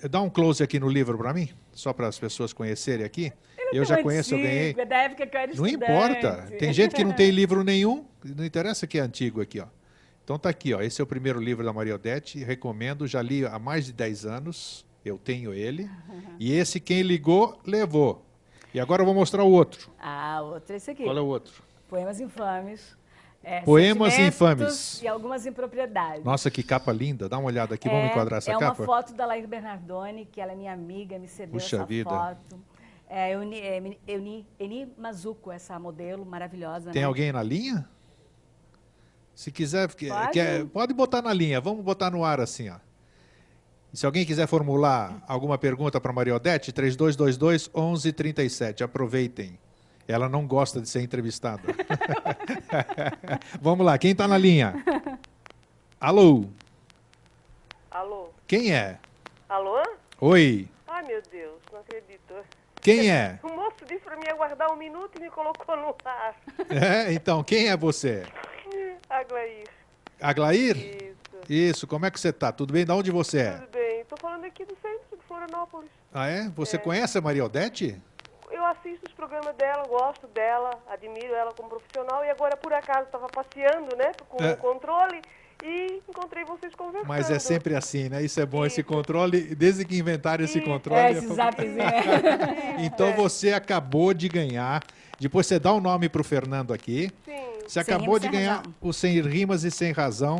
[0.09, 3.32] dá um close aqui no livro para mim, só para as pessoas conhecerem aqui.
[3.72, 4.66] Eu já conheço, eu ganhei.
[4.66, 5.92] antigo, É da época que eu era Não estudante.
[5.92, 6.48] importa.
[6.56, 9.66] Tem gente que não tem livro nenhum, não interessa que é antigo aqui, ó.
[10.26, 10.82] Então tá aqui, ó.
[10.82, 14.26] Esse é o primeiro livro da Maria Odete, recomendo, já li há mais de 10
[14.26, 15.88] anos, eu tenho ele.
[16.40, 18.22] E esse quem ligou, levou.
[18.74, 19.88] E agora eu vou mostrar o outro.
[19.98, 21.04] Ah, outro é esse aqui.
[21.04, 21.62] Qual é o outro?
[21.88, 22.94] Poemas Infames.
[23.42, 25.00] É, Poemas Infames.
[25.00, 26.24] E algumas impropriedades.
[26.24, 27.28] Nossa, que capa linda.
[27.28, 28.82] Dá uma olhada aqui, vamos é, enquadrar essa é capa.
[28.82, 32.10] uma foto da Laís Bernardoni, que ela é minha amiga, me cedeu Puxa essa vida.
[32.10, 32.60] foto.
[33.08, 36.90] É, Euni, é, Euni, Eni Mazuco, essa modelo maravilhosa.
[36.90, 37.06] Tem né?
[37.06, 37.88] alguém na linha?
[39.37, 40.33] Se quiser, que- Pode.
[40.33, 41.61] quer- pode botar na linha.
[41.61, 42.77] Vamos botar no ar assim, ó.
[43.92, 48.83] E se alguém quiser formular alguma pergunta para Maria Odete, 3222 1137.
[48.83, 49.59] Aproveitem.
[50.09, 51.62] Ela não gosta de ser entrevistada.
[53.61, 54.75] Vamos lá, quem está na linha?
[56.01, 56.46] Alô,
[57.90, 58.31] Alô?
[58.46, 58.99] quem é?
[59.49, 59.83] Alô?
[60.20, 62.35] Oi, Ai, meu Deus, não acredito.
[62.81, 63.38] quem é?
[63.44, 66.37] O moço disse pra mim aguardar um minuto e me colocou no ar.
[66.71, 68.25] É, Então, quem é você?
[69.09, 69.65] Aglair.
[70.21, 70.77] Aglair?
[70.77, 71.17] Isso.
[71.48, 72.50] Isso, como é que você está?
[72.50, 72.85] Tudo bem?
[72.85, 73.50] De onde você é?
[73.52, 74.04] Tudo bem.
[74.04, 75.90] Tô falando aqui do centro de Florianópolis.
[76.13, 76.48] Ah, é?
[76.50, 78.00] Você conhece a Maria Odete?
[78.50, 83.02] Eu assisto os programas dela, gosto dela, admiro ela como profissional e agora por acaso
[83.07, 84.52] estava passeando, né, com É.
[84.52, 85.21] o controle
[85.65, 87.09] e encontrei vocês conversando.
[87.09, 88.23] Mas é sempre assim, né?
[88.23, 90.67] Isso é bom, esse controle, desde que inventaram esse Isso.
[90.67, 91.00] controle.
[91.00, 91.79] É, é esse zapzinho.
[91.83, 92.85] é.
[92.85, 94.83] Então você acabou de ganhar.
[95.19, 97.11] Depois você dá o nome para o Fernando aqui.
[97.25, 97.56] Sim.
[97.67, 98.75] Você acabou de ganhar Razão.
[98.81, 100.38] o Sem Rimas e Sem Razão,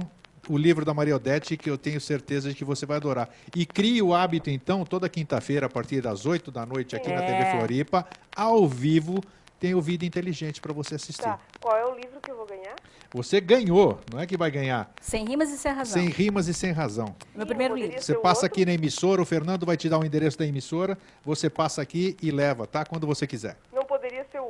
[0.49, 3.29] o livro da Maria Odete, que eu tenho certeza de que você vai adorar.
[3.55, 7.21] E crie o hábito, então, toda quinta-feira, a partir das 8 da noite, aqui na
[7.23, 7.51] TV É.
[7.57, 9.21] Floripa, ao vivo,
[9.59, 11.23] tem o Vida Inteligente para você assistir.
[11.23, 11.41] Tá.
[11.61, 12.77] Qual é o livro que eu vou ganhar?
[13.13, 14.93] Você ganhou, não é que vai ganhar.
[15.01, 15.95] Sem rimas e sem razão.
[16.03, 17.17] Sem rimas e sem razão.
[17.35, 18.01] Meu primeiro livro.
[18.01, 18.47] Você é passa outro?
[18.47, 22.17] aqui na emissora, o Fernando vai te dar o endereço da emissora, você passa aqui
[22.23, 22.85] e leva, tá?
[22.85, 23.57] Quando você quiser.
[23.73, 24.47] Não poderia ser o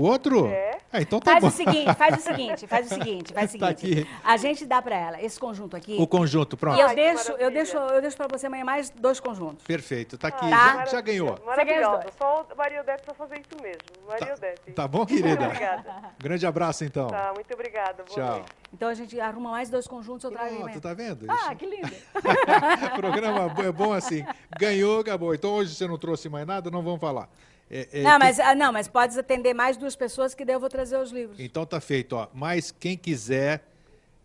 [0.00, 0.38] outro?
[0.40, 0.46] O outro?
[0.48, 0.78] É.
[1.00, 1.48] então tá Faz bom.
[1.48, 4.00] o seguinte, faz o seguinte, faz o seguinte, faz o Tá seguinte.
[4.02, 4.08] aqui.
[4.24, 5.96] A gente dá pra ela esse conjunto aqui.
[6.00, 6.76] O conjunto, pronto.
[6.76, 9.64] E eu Ai, deixo, eu deixo, eu deixo para você amanhã mais dois conjuntos.
[9.64, 10.44] Perfeito, tá aqui.
[10.46, 11.26] Ah, já, já ganhou.
[11.26, 12.06] ganhou os Maravilhosa.
[12.18, 13.80] Só Maria Odete pra fazer isso mesmo.
[14.08, 14.72] Maria Odete.
[14.72, 15.46] Tá bom, querida?
[15.46, 15.94] Obrigada.
[16.18, 17.08] Grande abraço, então.
[17.08, 18.04] Tá, muito obrigada.
[18.04, 18.30] Boa Tchau.
[18.36, 18.46] noite.
[18.72, 21.26] Então a gente arruma mais dois conjuntos, eu trago Pronto, tá vendo?
[21.28, 21.92] Ah, Isso- que lindo.
[22.16, 24.24] O programa é bom assim.
[24.58, 25.34] Ganhou, acabou.
[25.34, 27.28] Então hoje você não trouxe mais nada, não vamos falar.
[27.76, 30.60] É, é, Não, mas, ah, não, mas pode atender mais duas pessoas que daí eu
[30.60, 31.40] vou trazer os livros.
[31.40, 32.28] Então tá feito, ó.
[32.32, 33.64] Mas quem quiser,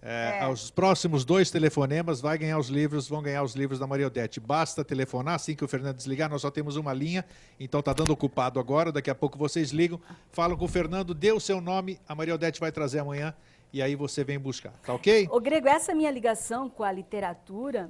[0.03, 0.43] é, É.
[0.43, 4.39] aos próximos dois telefonemas, vai ganhar os livros, vão ganhar os livros da Maria Odete.
[4.39, 7.25] Basta telefonar, assim que o Fernando desligar, nós só temos uma linha,
[7.59, 9.99] então tá dando ocupado agora, daqui a pouco vocês ligam,
[10.31, 13.33] falam com o Fernando, dê o seu nome, a Maria Odete vai trazer amanhã,
[13.73, 15.27] e aí você vem buscar, tá ok?
[15.31, 17.89] Ô, Grego, essa minha ligação com a literatura,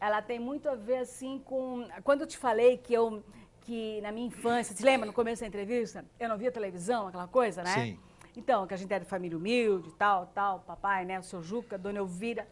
[0.00, 1.86] ela tem muito a ver, assim, com...
[2.04, 3.22] Quando eu te falei que eu,
[3.66, 7.26] que na minha infância, se lembra, no começo da entrevista, eu não via televisão, aquela
[7.26, 7.74] coisa, né?
[7.74, 7.98] Sim.
[8.36, 11.76] Então, que a gente era de família humilde, tal, tal, papai, né, o seu Juca,
[11.76, 12.46] dona Elvira.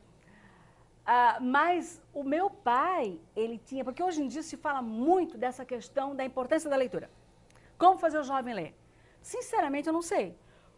[1.07, 3.85] Ah, mas o meu pai, ele tinha...
[3.85, 7.11] Porque hoje em dia se fala muito dessa questão da importância da leitura.
[7.79, 8.75] Como fazer o jovem ler?
[9.21, 10.35] Sinceramente, eu não sei.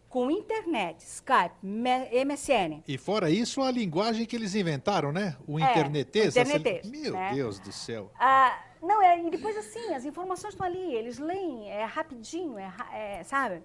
[0.09, 5.35] Com internet, Skype, MSN, E fora isso, a linguagem que eles inventaram, né?
[5.47, 6.35] O É, internetês.
[6.35, 7.33] o essa- internetês, Meu né?
[7.33, 8.11] Deus do céu.
[8.19, 12.71] Ah, não, é, e depois assim, as informações estão ali, eles leem, é rapidinho, é,
[12.93, 13.63] é, sabe?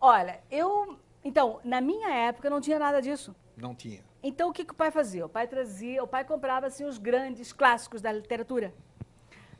[0.00, 0.98] Olha, eu.
[1.24, 3.34] Então, na minha época não tinha nada disso.
[3.56, 4.04] Não tinha.
[4.22, 5.24] Então, o que, que o pai fazia?
[5.26, 8.72] O pai trazia, o pai comprava assim, os grandes clássicos da literatura.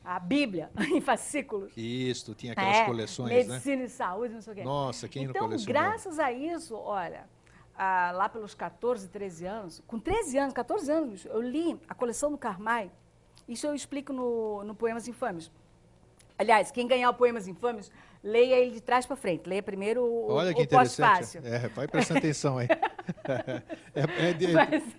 [0.03, 1.71] A Bíblia, em fascículos.
[1.75, 3.53] Isso, tinha aquelas É, coleções, né?
[3.53, 4.63] Medicina e saúde, não sei o quê.
[4.63, 5.73] Nossa, quem não Então, colecionou?
[5.73, 7.27] graças a isso, olha,
[7.77, 12.31] ah, lá pelos 14, 13 anos, com 13 anos, 14 anos, eu li a coleção
[12.31, 12.89] do Carmai.
[13.47, 15.51] Isso eu explico no, no Poemas Infames.
[16.37, 17.91] Aliás, quem ganhar o Poemas Infames,
[18.23, 19.47] leia ele de trás para frente.
[19.49, 21.07] Leia primeiro o, Olha que o interessante.
[21.07, 21.41] pós-fácil.
[21.45, 22.67] É, vai prestando atenção aí.
[23.95, 24.47] É, é de,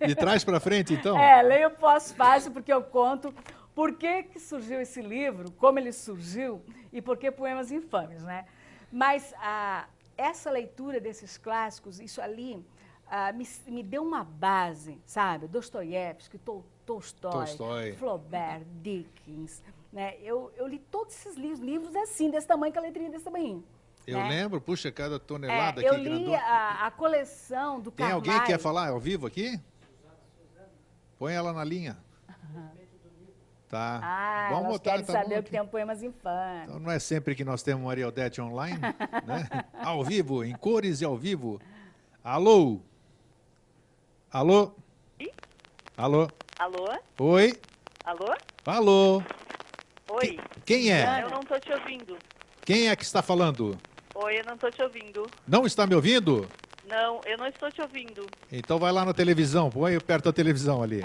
[0.06, 1.16] de trás para frente, então?
[1.18, 3.34] É, leia o pós-fácil, porque eu conto
[3.74, 8.46] por que, que surgiu esse livro, como ele surgiu e por que Poemas Infames, né?
[8.90, 9.86] Mas ah,
[10.16, 12.64] essa leitura desses clássicos, isso ali,
[13.08, 15.46] ah, me, me deu uma base, sabe?
[15.46, 17.92] Dostoiévski, Tol, Tolstói, Tolstói.
[17.92, 19.62] Flaubert, Dickens,
[19.92, 20.16] né?
[20.22, 23.62] Eu, eu li todos esses livros, livros assim, desse tamanho, com a letrinha desse tamanho.
[24.06, 24.28] Eu né?
[24.30, 26.38] lembro, puxa, cada É, tonelada eu aqui li grandona.
[26.38, 29.60] a, a coleção do Tem alguém que quer falar ao vivo aqui?
[31.18, 31.98] Põe ela na linha.
[33.68, 34.00] Tá.
[34.02, 36.68] Ah, Vamos elas botar, querem tá saber bom o que tem um Poemas Infames.
[36.68, 39.46] Então não é sempre que nós temos Maria Odete online, né?
[39.84, 41.60] Ao vivo, em cores e ao vivo.
[42.24, 42.80] Alô?
[44.32, 44.72] Alô?
[45.98, 46.28] Alô?
[46.58, 46.90] Alô?
[47.20, 47.56] Oi?
[48.04, 48.34] Alô?
[48.66, 49.22] Alô?
[50.10, 50.40] Oi.
[50.66, 51.22] Quem é?
[51.22, 52.18] Eu não tô te ouvindo.
[52.64, 53.78] Quem é que está falando?
[54.12, 55.24] Oi, eu não tô te ouvindo.
[55.46, 56.48] Não está me ouvindo?
[56.88, 58.26] Não, eu não estou te ouvindo.
[58.50, 61.00] Então vai lá na televisão, põe perto da televisão ali.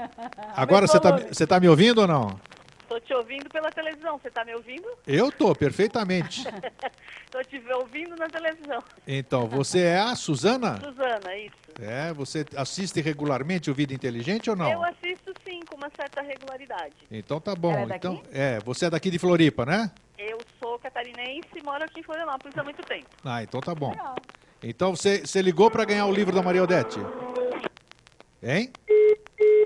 [0.56, 2.40] Agora você está tá me ouvindo ou não?
[2.88, 4.18] Tô te ouvindo pela televisão.
[4.18, 4.86] Você tá me ouvindo?
[5.06, 6.44] Eu tô, perfeitamente.
[7.32, 8.82] Tô te ouvindo na televisão.
[9.06, 10.80] Então, você é a Suzana?
[10.80, 11.54] Suzana, isso.
[11.78, 14.70] É, você assiste regularmente o Vida Inteligente ou não?
[14.70, 16.94] Eu assisto sim, com uma certa regularidade.
[17.10, 17.74] Então tá bom.
[17.74, 19.90] É então, é, você é daqui de Floripa, né?
[20.16, 23.06] Eu sou catarinense e moro aqui em Florianópolis há muito tempo.
[23.24, 23.90] Ah, então tá bom.
[23.90, 24.14] Legal.
[24.62, 26.98] Então você, você ligou para ganhar o livro da Maria Odete?
[28.42, 28.72] Hein?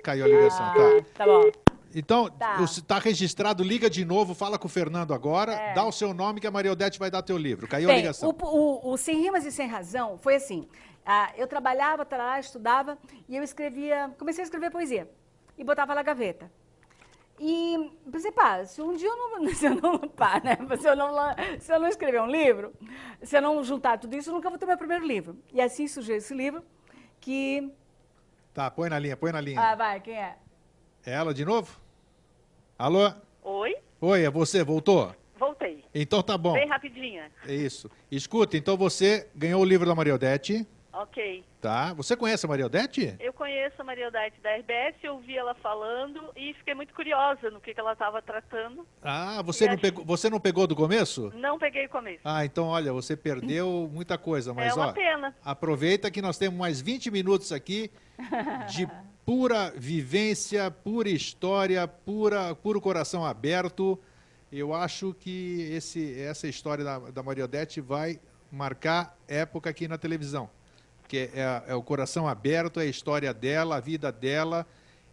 [0.03, 1.25] Caiu a ligação, Ah, tá.
[1.25, 1.70] tá bom.
[1.95, 2.57] Então, Tá.
[2.57, 5.75] você tá registrado, liga de novo, fala com o Fernando agora, É.
[5.75, 7.67] dá o seu nome que a Maria Odete vai dar teu livro.
[7.67, 8.29] Caiu a Bem, ligação.
[8.31, 10.69] o, o, o Sem Rimas e Sem Razão foi assim.
[11.05, 12.97] ah, eu trabalhava, tarará, estudava
[13.29, 15.11] e eu escrevia, comecei a escrever poesia
[15.59, 16.51] e botava na gaveta.
[17.43, 20.59] E pensei, pá, se um dia eu não, se eu não, pá, né?
[20.79, 21.11] se, eu não,
[21.59, 22.73] se eu não escrever um livro,
[23.23, 25.37] se eu não juntar tudo isso, eu nunca vou ter meu primeiro livro.
[25.53, 26.63] E assim surgiu esse livro
[27.19, 27.73] que...
[28.53, 29.59] Tá, põe na linha, põe na linha.
[29.61, 30.37] Ah, vai, quem é?
[31.05, 31.79] É ela de novo?
[32.79, 33.13] Alô?
[33.43, 33.77] Oi?
[34.01, 35.15] Oi, é você, voltou?
[35.39, 35.85] Voltei.
[35.95, 36.53] Então tá bom.
[36.53, 37.31] Bem rapidinha.
[37.47, 37.91] É isso.
[38.11, 41.45] Escuta, então você ganhou o livro da Maria Odete, Ok.
[41.61, 41.95] tá?
[41.95, 43.15] Você conhece a Maria Odete?
[43.19, 47.61] Eu conheço a Maria Odete da RBS, ouvi ela falando e fiquei muito curiosa no
[47.61, 48.87] que, que ela estava tratando.
[49.03, 51.33] Ah, você E não, acho- pegou, você não pegou do começo?
[51.35, 52.21] Não peguei o começo.
[52.25, 55.35] Ah, então olha, você perdeu muita coisa, mas é uma ó, pena.
[55.43, 57.91] aproveita que nós temos mais 20 minutos aqui
[58.69, 58.87] de
[59.25, 63.99] pura vivência, pura história, pura, puro coração aberto.
[64.51, 69.97] Eu acho que esse, essa história da, da Maria Odete vai marcar época aqui na
[69.97, 70.51] televisão.
[71.01, 74.67] Porque é, é o coração aberto, é a história dela, a vida dela.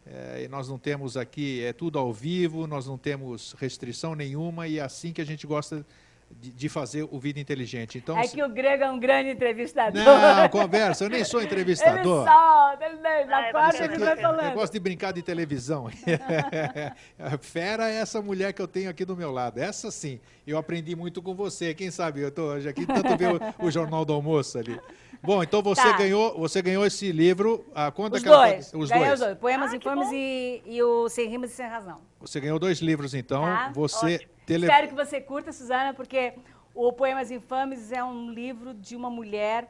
[0.05, 4.67] É, e nós não temos aqui, é tudo ao vivo, nós não temos restrição nenhuma
[4.67, 5.85] e é assim que a gente gosta
[6.31, 7.97] de, de fazer o Vida Inteligente.
[7.97, 10.03] Então, É se- que o Grego é um grande entrevistador.
[10.03, 12.25] Não, conversa, eu nem sou Ele entrevistador.
[12.25, 14.11] solta, ele, na Ah, é ele vai bacana.
[14.11, 14.53] eu falando.
[14.53, 15.89] gosto de brincar de televisão.
[17.41, 19.57] Fera é essa mulher que eu tenho aqui do meu lado.
[19.59, 21.73] Essa sim, eu aprendi muito com você.
[21.73, 24.79] Quem sabe eu estou hoje aqui, tanto ver o, o Jornal do Almoço ali.
[25.21, 25.97] Bom, então você Tá.
[25.97, 27.65] ganhou, você ganhou esse livro.
[27.73, 28.73] A quanto Os que dois.
[28.73, 29.19] Os Ganhei dois.
[29.19, 29.37] os dois.
[29.37, 32.01] Poemas Ah, Infames e, e o Sem Rimas e Sem Razão.
[32.19, 33.41] Você ganhou dois livros, então.
[33.43, 34.65] Tá, Você tele...
[34.65, 36.33] Espero que você curta, Suzana, porque
[36.73, 39.67] o Poemas Infames é um livro de uma mulher,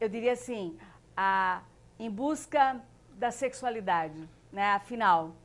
[0.00, 0.76] eu diria assim,
[1.16, 1.60] a,
[1.98, 2.80] em busca
[3.14, 4.72] da sexualidade, né?
[4.72, 5.36] Afinal,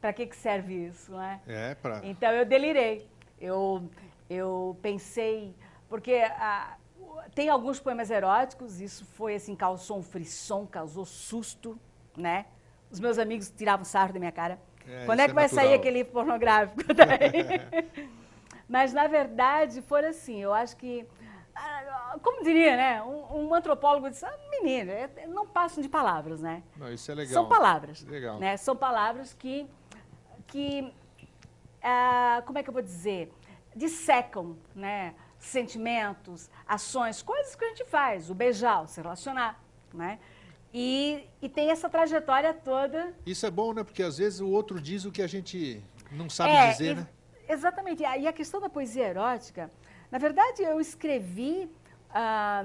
[0.00, 1.40] para que, que serve isso, né?
[1.46, 2.00] É, pra...
[2.04, 3.06] Então eu delirei.
[3.40, 3.88] Eu,
[4.30, 5.52] eu pensei,
[5.88, 6.76] porque ah,
[7.34, 11.78] tem alguns poemas eróticos, isso foi assim, causou um frisson, causou susto,
[12.16, 12.46] né?
[12.90, 14.58] Os meus amigos tiravam sarro da minha cara.
[14.86, 15.64] É, Quando isso é que é vai natural.
[15.64, 16.82] sair aquele livro pornográfico?
[16.92, 17.88] daí?
[18.68, 21.06] Mas, na verdade, foi assim, eu acho que,
[21.54, 23.02] ah, como diria, né?
[23.02, 26.62] Um, um antropólogo disse, ah, menino, é- não passam de palavras, né?
[26.76, 27.32] Não, isso é legal.
[27.32, 28.02] São palavras.
[28.04, 28.38] Legal.
[28.38, 28.56] Né?
[28.56, 29.66] São palavras que,
[30.46, 30.92] que
[31.82, 33.32] ah, como é que eu vou dizer?
[33.74, 35.14] Dissecam né?
[35.46, 39.60] Sentimentos, ações, coisas que a gente faz, o beijar, o se relacionar.
[39.92, 40.18] Né?
[40.72, 43.12] E, e tem essa trajetória toda.
[43.26, 43.84] Isso é bom, né?
[43.84, 46.94] Porque às vezes o outro diz o que a gente não sabe É, dizer, e-
[46.94, 47.08] né?
[47.48, 48.02] Exatamente.
[48.02, 49.70] E a questão da poesia erótica,
[50.10, 51.68] na verdade, eu escrevi,
[52.08, 52.64] ah,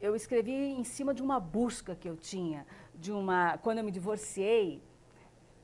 [0.00, 3.92] eu escrevi em cima de uma busca que eu tinha, de uma, quando eu me
[3.92, 4.82] divorciei.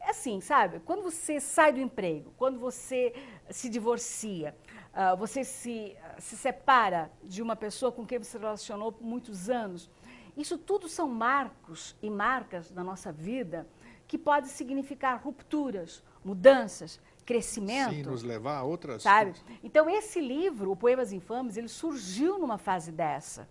[0.01, 0.81] É assim, sabe?
[0.81, 3.13] Quando você sai do emprego, quando você
[3.51, 4.55] se divorcia,
[4.95, 9.51] ah, você se, se separa de uma pessoa com quem você se relacionou por muitos
[9.51, 9.91] anos,
[10.37, 13.67] isso tudo são marcos e marcas da nossa vida
[14.07, 17.95] que podem significar rupturas, mudanças, crescimento.
[17.95, 19.33] Sim, nos levar a outras Sabe?
[19.33, 19.45] coisas.
[19.63, 23.49] Então, esse livro, o Poemas Infames, ele surgiu numa fase dessa.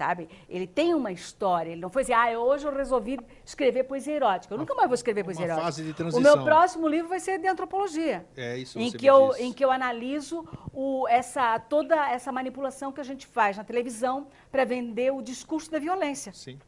[0.00, 0.30] Sabe?
[0.48, 1.72] Ele tem uma história.
[1.72, 4.54] Ele não foi assim, ah, hoje eu resolvi escrever poesia erótica.
[4.54, 5.66] Eu nunca mais vou escrever poesia uma erótica.
[5.66, 6.22] fase de O transição.
[6.22, 8.24] meu próximo livro vai ser de antropologia.
[8.34, 9.42] É isso Em que, eu, disse.
[9.42, 14.28] em que eu analiso o, essa, toda essa manipulação que a gente faz na televisão
[14.50, 16.32] para vender o discurso da violência.
[16.32, 16.58] Sim.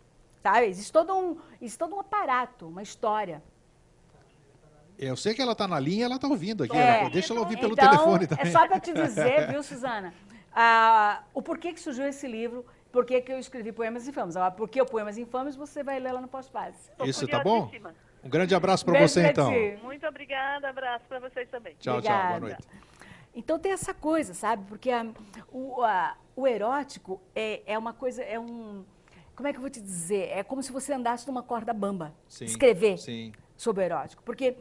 [0.43, 0.67] Sabe?
[0.67, 3.43] Existe todo um, existe todo um aparato, uma história.
[4.99, 6.77] Eu sei que ela está na linha, ela está ouvindo aqui.
[6.77, 7.01] É.
[7.01, 8.47] ela- deixa ela ouvir pelo então, telefone também.
[8.47, 10.13] É só para te dizer, viu, Suzana,
[10.55, 14.37] ah, o porquê que surgiu esse livro, por que que eu escrevi Poemas Infames.
[14.37, 16.91] Agora, por que o Poemas Infames, você vai ler lá no pós-passe.
[16.97, 17.71] Tô Isso, tá bom?
[18.23, 19.51] Um grande abraço para você, então.
[19.83, 21.75] Muito obrigada, abraço para vocês também.
[21.81, 22.13] Tchau, tchau.
[22.13, 22.41] Boa Obrigada.
[22.41, 22.69] noite.
[23.35, 24.65] Então tem essa coisa, sabe?
[24.69, 25.07] Porque a-
[25.51, 28.85] o, a- o erótico é, é uma coisa, é um.
[29.35, 30.29] Como é que eu vou te dizer?
[30.29, 32.13] É como se você andasse numa corda bamba.
[32.29, 33.33] Sim, escrever sim.
[33.57, 34.23] sobre o erótico.
[34.23, 34.55] Porque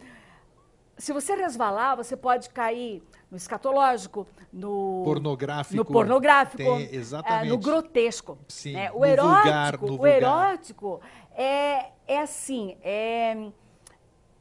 [1.02, 5.76] se você resvalar, você pode cair no escatológico, no Pornográfico.
[5.76, 7.50] no pornográfico, Tem- exatamente.
[7.50, 8.38] no grotesco.
[8.48, 8.92] Sim, né?
[8.92, 10.12] O no erótico, vulgar, no o vulgar.
[10.16, 11.02] erótico
[11.36, 13.48] é, é assim, é,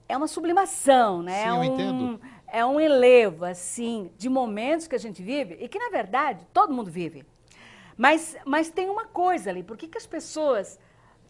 [0.06, 1.44] é uma sublimação, né?
[1.44, 2.20] Sim, é eu um, entendo.
[2.52, 6.74] É um elevo, assim, de momentos que a gente vive e que, na verdade, todo
[6.74, 7.24] mundo vive.
[7.96, 10.78] Mas, mas tem uma coisa ali, por que, que as pessoas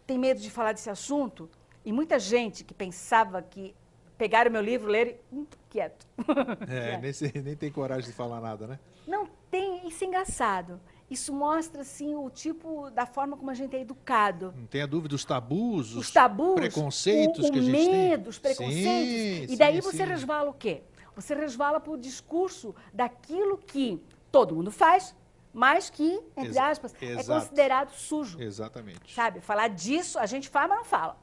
[0.08, 1.48] têm medo de falar desse assunto?
[1.84, 3.76] E muita gente que pensava que
[4.20, 6.06] pegaram meu livro, leram e, hum, quieto.
[6.68, 8.78] É, nem, se- nem tem coragem de falar nada, né?
[9.06, 10.78] Não tem, isso é engraçado.
[11.10, 14.52] Isso mostra, assim, o tipo da forma como a gente é educado.
[14.54, 18.08] Não tenha dúvida, os tabus, Os tabus, preconceitos o, o que a gente tem.
[18.10, 18.76] medo, os preconceitos.
[18.84, 20.04] Sim, e daí sim, você sim.
[20.04, 20.82] resvala o quê?
[21.16, 24.00] Você resvala para o discurso daquilo que
[24.30, 25.16] todo mundo faz,
[25.52, 28.38] mas que, entre aspas, é considerado sujo.
[28.40, 29.12] Exatamente.
[29.14, 29.40] Sabe?
[29.40, 31.16] Falar disso, a gente fala, mas não fala.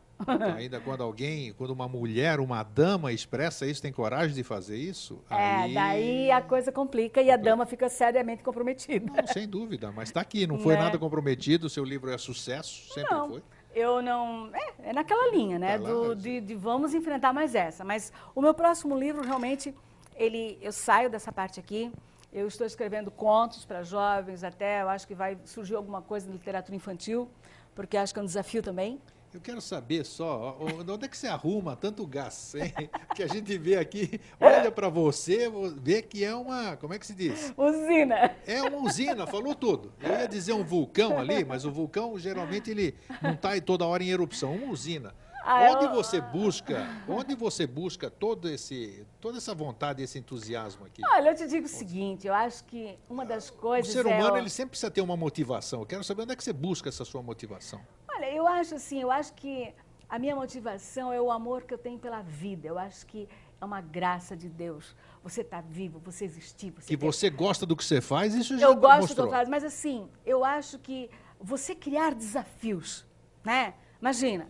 [0.55, 5.21] Ainda quando alguém, quando uma mulher, uma dama expressa isso, tem coragem de fazer isso,
[5.29, 5.73] É, aí...
[5.73, 9.11] daí a coisa complica e a dama fica seriamente comprometida.
[9.15, 10.83] Não, sem dúvida, mas está aqui, não foi Né?
[10.83, 13.43] nada comprometido, seu livro é sucesso, sempre não, foi.
[13.75, 14.49] eu não.
[14.53, 15.77] É, é naquela linha, né?
[15.77, 17.83] Tá lá, do- de, de vamos enfrentar mais essa.
[17.83, 19.73] Mas o meu próximo livro, realmente,
[20.15, 21.91] ele, eu saio dessa parte aqui.
[22.33, 26.33] Eu estou escrevendo contos para jovens, até eu acho que vai surgir alguma coisa na
[26.33, 27.29] literatura infantil,
[27.73, 28.99] porque acho que é um desafio também.
[29.33, 32.73] Eu quero saber só, onde é que você arruma tanto gás, hein?
[33.13, 37.05] Que a gente vê aqui, olha para você, vê que é uma, como é que
[37.05, 37.53] se diz?
[37.57, 38.35] Usina!
[38.45, 39.91] É uma usina, falou tudo.
[40.01, 44.03] Eu ia dizer um vulcão ali, mas o vulcão geralmente ele não está toda hora
[44.03, 45.13] em erupção, uma usina.
[45.49, 50.85] Ah, onde eu- você busca, onde você busca todo esse, toda essa vontade, esse entusiasmo
[50.85, 51.01] aqui?
[51.13, 54.17] Olha, eu te digo o seguinte, eu acho que uma das O coisas ser é
[54.17, 55.79] humano, o- ele sempre precisa ter uma motivação.
[55.79, 57.79] Eu quero saber onde é que você busca essa sua motivação.
[58.13, 59.73] Olha, eu acho assim, eu acho que
[60.09, 62.67] a minha motivação é o amor que eu tenho pela vida.
[62.67, 63.29] Eu acho que
[63.61, 64.93] é uma graça de Deus.
[65.23, 68.65] Você está vivo, você existir, você Que você gosta do que você faz, isso já
[68.67, 69.27] Eu gosto do que mostrou.
[69.27, 73.05] eu faço, mas assim, eu acho que você criar desafios,
[73.45, 73.73] né?
[74.01, 74.49] Imagina.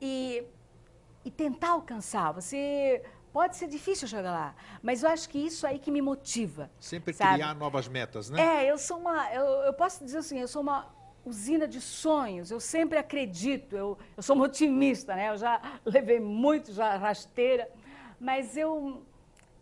[0.00, 0.44] E,
[1.24, 2.32] e tentar alcançar.
[2.32, 6.70] Você pode ser difícil chegar lá, mas eu acho que isso aí que me motiva.
[6.80, 7.34] Sempre sabe?
[7.34, 8.64] criar novas metas, né?
[8.64, 9.32] É, eu sou uma.
[9.32, 10.86] Eu, eu posso dizer assim, eu sou uma
[11.24, 12.50] usina de sonhos.
[12.50, 13.76] Eu sempre acredito.
[13.76, 15.30] Eu, eu sou uma otimista, né?
[15.30, 17.70] Eu já levei muito já rasteira,
[18.18, 19.02] mas eu,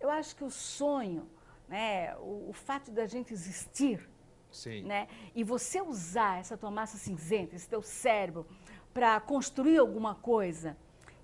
[0.01, 1.29] eu acho que o sonho,
[1.69, 2.17] né?
[2.17, 4.09] O, o fato da gente existir,
[4.51, 4.83] Sim.
[4.85, 5.09] né?
[5.35, 8.47] E você usar essa tua massa cinzenta, esse teu cérebro,
[8.97, 10.75] para construir alguma coisa,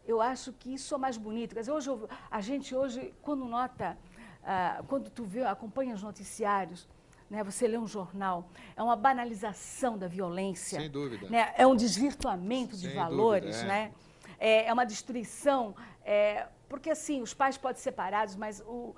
[0.07, 1.55] eu acho que isso é mais bonito.
[1.55, 1.89] Quer dizer, hoje,
[2.31, 3.97] a gente hoje, quando nota,
[4.45, 6.87] ah, quando tu vê, acompanha os noticiários,
[7.31, 8.47] né, você lê um jornal,
[8.77, 10.79] é uma banalização da violência.
[10.81, 11.31] Sem dúvida.
[11.31, 13.75] né, é um desvirtuamento de Sem valores, dúvida, é.
[13.87, 13.93] né?
[14.39, 18.95] É, é uma destruição, é, porque assim, os pais podem ser separados, mas o-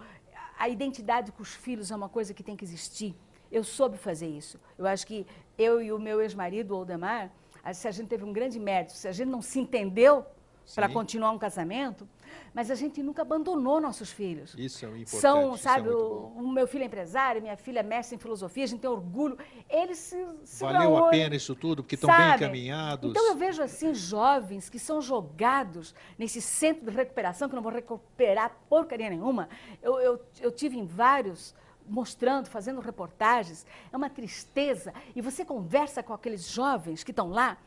[0.58, 3.14] a identidade com os filhos é uma coisa que tem que existir.
[3.52, 4.58] Eu soube fazer isso.
[4.76, 5.24] Eu acho que
[5.56, 7.30] eu e o meu ex-marido, o Aldemar, a-
[7.72, 10.26] se a gente teve um grande mérito, se a gente não se entendeu
[10.74, 12.08] para continuar um casamento,
[12.52, 14.54] mas a gente nunca abandonou nossos filhos.
[14.56, 15.20] Isso é o importante.
[15.20, 18.18] São, é sabe, muito o, o meu filho é empresário, minha filha é mestre em
[18.18, 19.36] filosofia, a gente tem orgulho.
[19.68, 23.10] Eles se, se Valeu a pena isso tudo, porque estão bem encaminhados.
[23.10, 27.72] Então eu vejo assim jovens que são jogados nesse centro de recuperação, que não vão
[27.72, 29.48] recuperar porcaria nenhuma.
[29.82, 31.54] Eu, eu, eu tive em vários
[31.86, 34.92] mostrando, fazendo reportagens, é uma tristeza.
[35.14, 37.58] E você conversa com aqueles jovens que estão lá,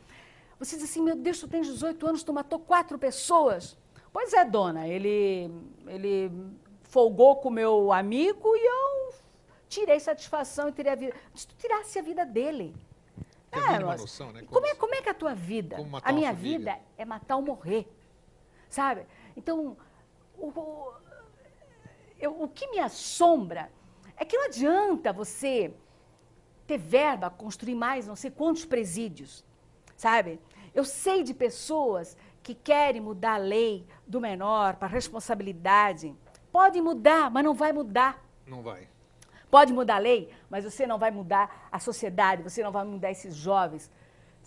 [0.58, 3.76] você diz assim, meu Deus, tu tens 18 anos, tu matou quatro pessoas.
[4.12, 5.50] Pois é, dona, ele,
[5.86, 6.32] ele
[6.82, 9.14] folgou com o meu amigo e eu
[9.68, 11.14] tirei satisfação e tirei a vida.
[11.34, 12.74] Se tu tirasse a vida dele.
[13.50, 14.40] Tem moça, noção, né?
[14.40, 15.76] Como Como é, como é que é a tua vida?
[15.76, 16.32] A minha família.
[16.34, 17.86] vida é matar ou morrer.
[18.68, 19.06] Sabe?
[19.36, 19.76] Então,
[20.36, 20.92] o, o-
[22.18, 23.70] eu- o que me assombra
[24.18, 25.72] é que não adianta você
[26.66, 29.44] ter verba, construir mais não sei quantos presídios,
[29.96, 30.38] sabe?
[30.74, 36.14] Eu sei de pessoas que querem mudar a lei do menor para responsabilidade.
[36.52, 38.22] Pode mudar, mas não vai mudar.
[38.46, 38.88] Não vai.
[39.50, 43.10] Pode mudar a lei, mas você não vai mudar a sociedade, você não vai mudar
[43.10, 43.90] esses jovens,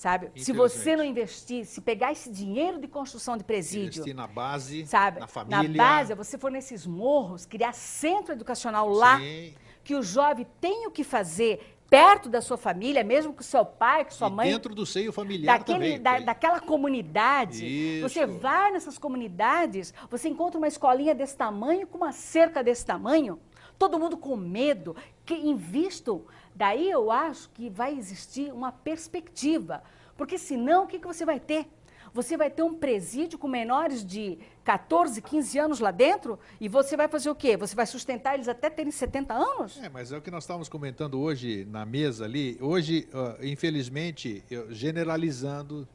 [0.02, 0.32] sabe?
[0.36, 4.86] Se você não investir, se pegar esse dinheiro de construção de presídio, Investir na base,
[4.88, 5.20] sabe?
[5.20, 5.70] na família.
[5.70, 9.54] Na base, você for nesses morros, criar centro educacional lá, Sim.
[9.84, 14.06] que o jovem tem o que fazer perto da sua família, mesmo com seu pai,
[14.06, 16.02] com sua e mãe, dentro do seio familiar daquele, também.
[16.02, 17.64] da- daquela comunidade.
[17.66, 18.10] Isso.
[18.10, 23.40] Você vai nessas comunidades, você encontra uma escolinha desse tamanho, com uma cerca desse tamanho,
[23.78, 24.96] todo mundo com medo,
[25.26, 26.24] que invistam.
[26.62, 29.82] Daí eu acho que vai existir uma perspectiva.
[30.16, 31.66] Porque senão, o que, que você vai ter?
[32.14, 36.96] Você vai ter um presídio com menores de 14, 15 anos lá dentro e você
[36.96, 37.58] vai fazer o quê?
[37.58, 39.80] Você vai sustentar eles até terem 70 anos?
[39.82, 42.60] É, mas é o que nós estávamos comentando hoje na mesa ali.
[42.62, 45.88] Hoje, ah, infelizmente, eu- generalizando,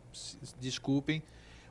[0.59, 1.23] desculpem,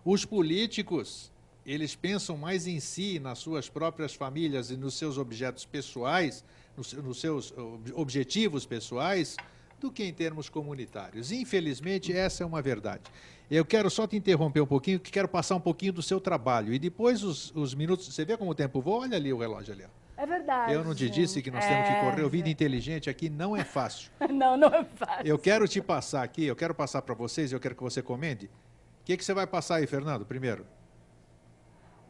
[0.05, 1.33] os políticos,
[1.65, 6.45] eles pensam mais em si, nas suas próprias famílias e nos seus objetos pessoais,
[6.77, 9.35] nos, nos seus ob- objetivos pessoais,
[9.79, 11.31] do que em termos comunitários.
[11.31, 13.03] Infelizmente, essa é uma verdade.
[13.51, 16.73] Eu quero só te interromper um pouquinho, que quero passar um pouquinho do seu trabalho.
[16.73, 18.07] E depois os, os minutos.
[18.07, 19.01] Você vê como o tempo voa?
[19.01, 19.83] Olha ali o relógio ali.
[19.83, 20.21] ó.
[20.21, 20.73] É verdade.
[20.73, 22.23] Eu não te disse que nós temos que É, correr.
[22.23, 24.09] O Vida Inteligente aqui não é fácil.
[24.31, 25.27] Não, não é fácil.
[25.27, 28.45] Eu quero te passar aqui, eu quero passar para vocês, eu quero que você comente.
[28.45, 28.49] O
[29.03, 30.65] que, que você vai passar aí, Fernando, primeiro?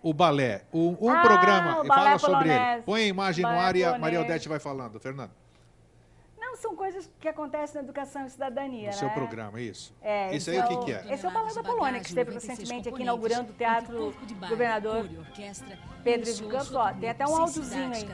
[0.05, 0.61] O balé.
[0.71, 2.59] Um, um Ah, programa, o balé fala sobre ele.
[2.59, 2.83] polonês.
[2.85, 3.97] Põe a imagem no ar e a.
[3.97, 4.99] Maria Odete vai falando.
[4.99, 5.31] Fernando,
[6.39, 8.91] Não, são coisas que acontecem na educação e cidadania, no né?
[8.91, 9.91] seu programa, isso.
[10.03, 11.05] É, isso aí o é que, que é?
[11.11, 14.13] Esse é o Balé da Polônia, que esteve recentemente aqui inaugurando o Teatro
[14.47, 15.09] Governador
[16.03, 16.75] Pedro de Campos.
[16.75, 18.05] Ó, tem até um áudiozinho aí.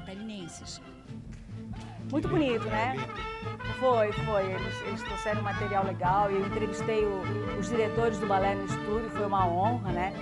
[2.10, 2.96] Muito bonito, né?
[3.82, 4.46] Foi, foi.
[4.52, 9.10] Eles, eles trouxeram um material legal eu entrevistei o- os diretores do balé no estúdio,
[9.12, 10.14] foi uma honra, né?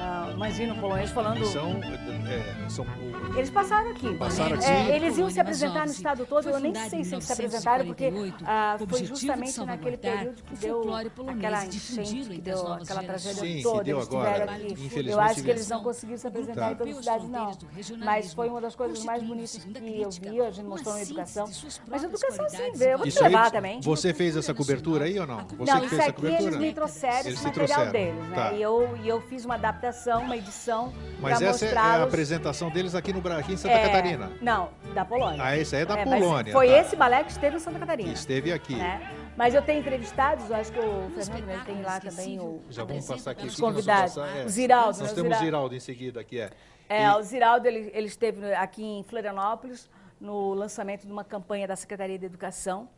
[0.00, 1.44] ah, imagina um polonês falando.
[1.44, 4.14] São, é, são o- Eles passaram aqui.
[4.14, 4.64] Passaram aqui.
[4.64, 7.84] É, eles iam se apresentar no estado todo, eu nem sei se eles se apresentaram,
[7.86, 13.42] porque 1948, ah, foi justamente naquele período que deu aquela enchente, que deu aquela tragédia
[13.42, 15.10] Sim, toda, deu eles agora, estiveram aqui.
[15.10, 17.58] Eu acho que eles não conseguiram se apresentar em todas as cidades, não.
[18.04, 21.46] Mas foi uma das coisas mais bonitas que eu vi, a gente mostrou na educação.
[21.88, 22.58] Mas educação sim.
[22.84, 23.80] Eu vou te Isso aí, levar também.
[23.80, 25.38] você fez essa cobertura aí ou não?
[25.58, 26.60] Você não, que isso fez essa aqui eles cobertura?
[26.60, 27.92] me trouxeram Eles esse te material trouxeram.
[28.14, 28.34] deles, né?
[28.36, 28.52] Tá.
[28.52, 32.70] E, eu, e eu fiz uma adaptação, uma edição Mas para essa é a apresentação
[32.70, 34.30] deles aqui no Brasil, em Santa É, Catarina.
[34.40, 35.42] Não, da Polônia.
[35.42, 36.78] Ah, esse aí é da mas Polônia, Foi tá.
[36.78, 38.12] esse balé que esteve em Santa Catarina.
[38.12, 38.76] Esteve aqui.
[38.76, 39.10] né?
[39.36, 43.06] Mas eu tenho entrevistados, eu acho que o Fernando tem lá também o, Já vamos
[43.06, 43.46] passar aqui.
[43.46, 44.14] os o convidados.
[44.14, 45.12] passar é- O Ziraldo, Nós né?
[45.12, 45.74] O temos o Ziraldo.
[45.74, 46.50] Em seguida aqui, é.
[46.88, 49.88] É, E- o Ziraldo ele, ele esteve aqui em Florianópolis
[50.20, 52.88] no lançamento de uma campanha da Secretaria de Educação,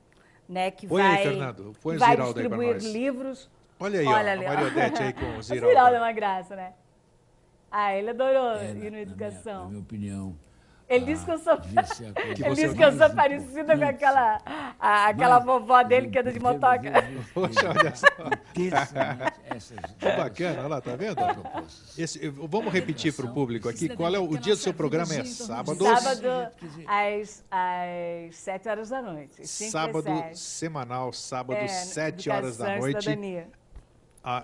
[0.48, 3.50] né, que Põe aí, vai, Fernando, põe o vai aí distribuir livros.
[3.78, 4.54] Olha aí, Olha ó, ali, a ó.
[4.54, 5.68] Mariodete aí com o O Ziraldo.
[5.68, 6.72] Ziraldo é uma graça, né?
[7.70, 9.52] Ah, ele adorou É, ir na- na na educação.
[9.52, 10.36] Minha, na minha opinião.
[10.88, 13.10] Ele disse que eu sou, devia ser a coisa Que ele disse que eu sou
[13.10, 14.38] parecida com aquela,
[14.80, 16.90] a- aquela Mas, vovó dele que anda de motoca.
[17.32, 18.06] Poxa, olha só.
[19.54, 21.14] essas Que bacana, olha lá, tá vendo?
[21.96, 25.14] Esse- vamos repetir para o público aqui qual é o, o dia do seu programa
[25.14, 26.28] é sábado, Sábado,
[26.88, 29.46] às, às 7 horas da noite.
[29.46, 30.38] sábado sete.
[30.40, 33.16] semanal, sábado É, 7 horas da noite,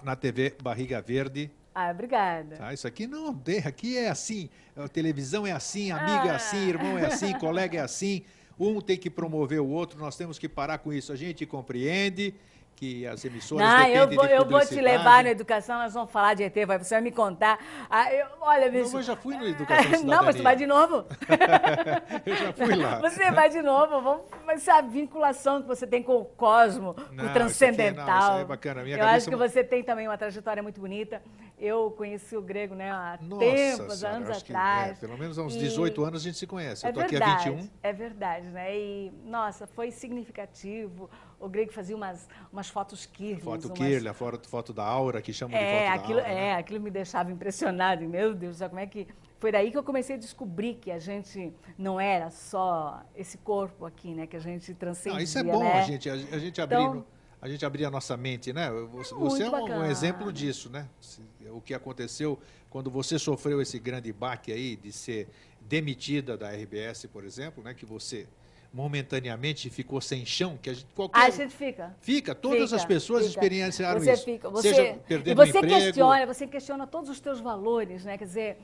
[0.05, 1.51] na TV Barriga Verde.
[1.79, 2.57] Ah, obrigada.
[2.57, 6.37] Tá, isso aqui não tem, aqui é assim, a televisão é assim, amigo é Ah.
[6.37, 8.22] assim, irmão é assim, colega é assim,
[8.59, 11.12] um tem que promover o outro, nós temos que parar com isso.
[11.12, 12.33] A gente compreende
[12.77, 16.35] que as emissoras Não, eu vou, eu vou te levar na educação, nós vamos falar
[16.35, 17.59] de ET, vai, você vai me contar.
[17.89, 18.99] Ah, eu- olha, Não, bicho.
[18.99, 20.57] eu já fui no Educação e Não, mas tu vai Cidadania.
[20.59, 21.07] de novo.
[22.27, 23.01] Eu já fui lá.
[23.09, 26.95] Você vai de novo, vamos, vai ser a vinculação que você tem com o cosmo,
[26.95, 28.07] com Não, o isso aqui é- transcendental.
[28.07, 28.83] não, isso aí é bacana.
[28.83, 31.22] Minha Eu acho que é você tem também uma trajetória muito bonita.
[31.59, 34.91] Eu conheci o grego né, há Nossa tempos, senhora, anos acho que, atrás.
[34.99, 36.85] é, pelo menos há uns E- 18 anos a gente se conhece.
[36.85, 37.70] É eu tô aqui há verdade, 21.
[37.83, 38.77] é verdade, né?
[38.77, 41.09] E, nossa, foi significativo.
[41.39, 43.41] O Grego fazia umas, umas fotos Kirlian.
[43.41, 44.16] Foto umas...
[44.16, 46.32] Foto, foto da Aura, que chamam de É, foto aquilo, da Aura.
[46.34, 46.55] é, né?
[46.55, 48.03] aquilo me deixava impressionada.
[48.03, 49.07] E, Meu Deus, como é que...
[49.39, 53.84] Foi daí que eu comecei a descobrir que a gente não era só esse corpo
[53.84, 54.26] aqui, né?
[54.26, 55.72] Que a gente transcendia, Não, isso é bom, né?
[55.74, 57.05] a gente, a, a gente abrir, Então-
[57.43, 58.70] a gente abrir a nossa mente, né?
[58.93, 60.89] Você, você é um, um exemplo disso, né?
[61.51, 62.39] O que aconteceu
[62.70, 65.28] quando você sofreu esse grande baque aí de ser
[65.61, 67.74] demitida da RBS, por exemplo, né?
[67.74, 68.26] Que você
[68.77, 71.97] momentaneamente ficou sem chão, que a gente qualquer A gente fica.
[71.99, 73.41] fica, todas Fica, as pessoas fica.
[73.41, 74.24] experienciaram você isso.
[74.24, 78.05] Fica, você, Seja e perdendo você o emprego, questiona, você questiona todos os teus valores,
[78.05, 78.18] né?
[78.18, 78.59] Quer dizer,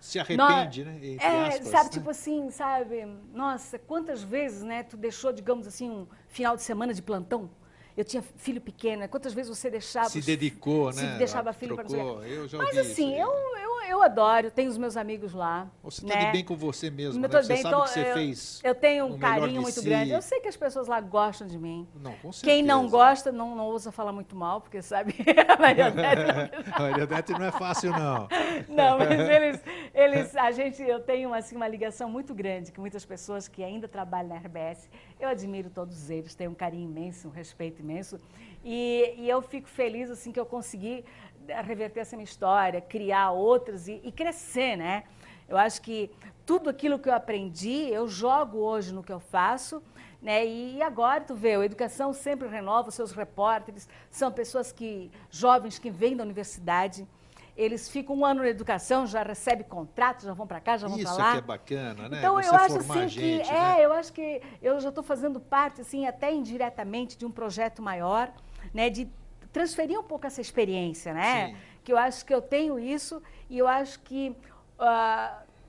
[0.00, 0.98] se arrepende, nó- né?
[1.20, 1.90] É, aspas, sabe, né?
[1.90, 3.06] tipo assim, sabe?
[3.32, 4.82] Nossa, quantas vezes, né?
[4.82, 7.48] Tu deixou, digamos assim, um final de semana de plantão?
[7.96, 10.08] Eu tinha filho pequeno, quantas vezes você deixava...
[10.08, 11.18] se dedicou, se né?
[11.18, 12.24] deixava filho para trocou.
[12.24, 15.70] Eu já Mas assim, eu, eu, eu adoro, tenho os meus amigos lá.
[15.82, 16.26] Você está né?
[16.26, 17.42] de bem com você mesmo, Eu né?
[17.42, 19.84] Você bem, sabe então que você eu, fez Eu tenho um carinho muito si.
[19.84, 20.10] grande.
[20.10, 21.86] Eu sei que as pessoas lá gostam de mim.
[21.94, 22.96] Não, com Quem não certeza.
[22.96, 25.14] gosta, não, não ousa falar muito mal, porque sabe.
[25.46, 28.28] a não- Mariodete não é fácil, não.
[28.68, 29.60] Não, mas eles,
[29.94, 33.88] eles, a gente, eu tenho assim uma ligação muito grande com muitas pessoas que ainda
[33.88, 34.88] trabalham na RBS.
[35.18, 38.18] Eu admiro todos eles, tenho um carinho imenso, um respeito imenso,
[38.64, 41.04] e, e eu fico feliz assim que eu consegui
[41.48, 45.04] eh, reverter essa minha história, criar outras e, e crescer, né?
[45.48, 46.10] Eu acho que
[46.46, 49.82] tudo aquilo que eu aprendi eu jogo hoje no que eu faço.
[50.20, 50.46] Né?
[50.46, 55.90] E agora, tu vê, a educação sempre renova seus repórteres, são pessoas que jovens que
[55.90, 57.08] vêm da universidade,
[57.56, 60.96] eles ficam um ano na educação, já recebem contrato, já vão para cá, já vão
[60.96, 61.30] para Isso lá.
[61.30, 62.18] aqui é bacana, né?
[62.18, 63.80] Então Você eu acho assim gente, que né?
[63.80, 67.82] é, eu acho que eu já estou fazendo parte assim até indiretamente de um projeto
[67.82, 68.32] maior,
[68.72, 69.08] né, de
[69.52, 71.48] transferir um pouco essa experiência, né?
[71.48, 71.56] Sim.
[71.84, 74.34] Que eu acho que eu tenho isso e eu acho que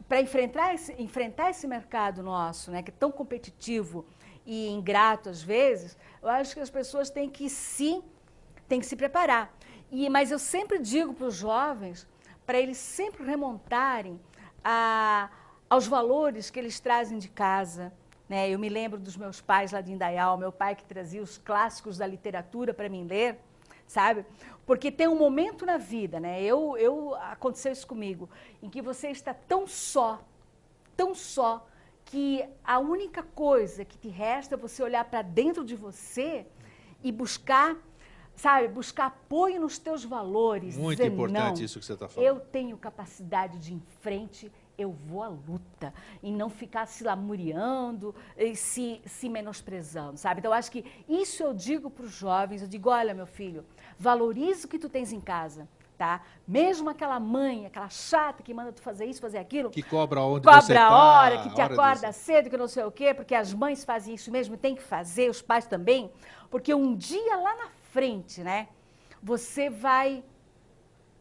[0.08, 4.06] para enfrentar esse, enfrentar esse mercado nosso, né, que é tão competitivo
[4.46, 8.02] e ingrato às vezes, eu acho que as pessoas têm que sim,
[8.68, 9.54] têm que se preparar.
[9.96, 12.08] E, mas eu sempre digo para os jovens,
[12.48, 14.20] para eles sempre remontarem
[14.64, 15.30] a,
[15.70, 17.94] aos valores que eles trazem de casa.
[18.28, 18.50] Né?
[18.50, 22.00] Eu me lembro dos meus pais lá de Indaial, meu pai que trazia os clássicos
[22.00, 23.40] da literatura para mim ler,
[23.86, 24.26] sabe?
[24.66, 26.42] Porque tem um momento na vida, né?
[26.42, 28.28] Eu, eu aconteceu isso comigo,
[28.64, 30.26] em que você está tão só,
[30.98, 31.68] tão só,
[32.06, 36.48] que a única coisa que te resta é você olhar para dentro de você
[37.04, 37.78] e buscar,
[38.36, 40.78] sabe, buscar apoio nos teus valores.
[40.78, 42.28] Muito dizer, importante não, isso que você está falando.
[42.28, 47.04] Eu tenho capacidade de ir em frente, eu vou à luta e não ficar se
[47.04, 50.40] lamuriando e se, se menosprezando, sabe?
[50.40, 53.66] Então, eu acho que isso eu digo para os jovens, eu digo, olha, meu filho,
[53.98, 56.22] valorize o que tu tens em casa, tá?
[56.48, 60.46] Mesmo aquela mãe, aquela chata que manda tu fazer isso, fazer aquilo, Que cobra onde
[60.46, 62.20] cobra você a tá, hora, que te hora acorda disso.
[62.20, 65.30] cedo, que não sei o quê, porque as mães fazem isso mesmo, tem que fazer,
[65.30, 66.12] os pais também,
[66.50, 68.68] porque um dia lá na frente, né,
[69.22, 70.24] você vai,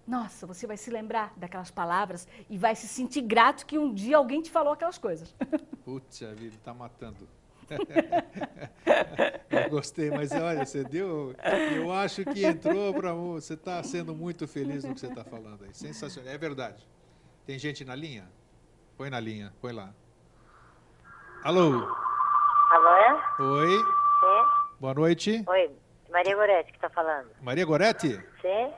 [0.06, 4.16] nossa, você vai se lembrar daquelas palavras e vai se sentir grato que um dia
[4.16, 5.34] alguém te falou aquelas coisas.
[5.84, 7.28] Putz, a vida tá matando.
[9.50, 11.34] eu gostei, mas olha, você deu.
[11.74, 13.14] Eu acho que entrou para.
[13.14, 15.72] Você está sendo muito feliz no que você está falando aí.
[15.72, 16.30] Sensacional.
[16.30, 16.86] É verdade.
[17.46, 18.30] Tem gente na linha?
[18.96, 19.94] Põe na linha, põe lá.
[21.44, 21.88] Alô?
[22.70, 23.54] Alô?
[23.54, 24.74] Oi, Sim?
[24.78, 25.44] boa noite.
[25.46, 25.70] Oi,
[26.12, 27.30] Maria Goretti que está falando.
[27.40, 28.20] Maria Goretti?
[28.42, 28.72] Sim?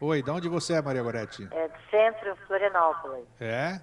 [0.00, 1.46] Oi, de onde você é, Maria Goretti?
[1.52, 3.26] É do centro Florianópolis.
[3.40, 3.80] É?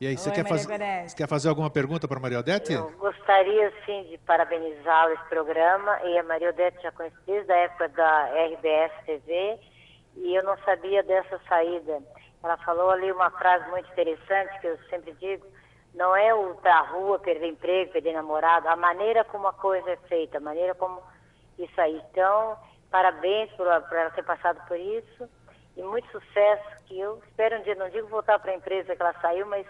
[0.00, 1.10] E aí, você Oi, quer, Maria fazer, Goretti.
[1.10, 2.72] você quer fazer alguma pergunta para Maria Odete?
[2.72, 5.98] Eu gostaria, sim, de parabenizá-lo esse programa.
[6.04, 9.58] E a Maria Odete já conheci desde a época da RBS TV.
[10.16, 12.00] E eu não sabia dessa saída.
[12.42, 15.46] Ela falou ali uma frase muito interessante que eu sempre digo.
[15.94, 18.68] Não é o pra rua, perder emprego, perder namorado.
[18.68, 21.02] A maneira como a coisa é feita, a maneira como
[21.58, 22.02] isso aí.
[22.10, 22.56] Então,
[22.90, 25.28] parabéns por, por ela ter passado por isso.
[25.76, 29.02] E muito sucesso, que eu espero um dia, não digo voltar para a empresa que
[29.02, 29.66] ela saiu, mas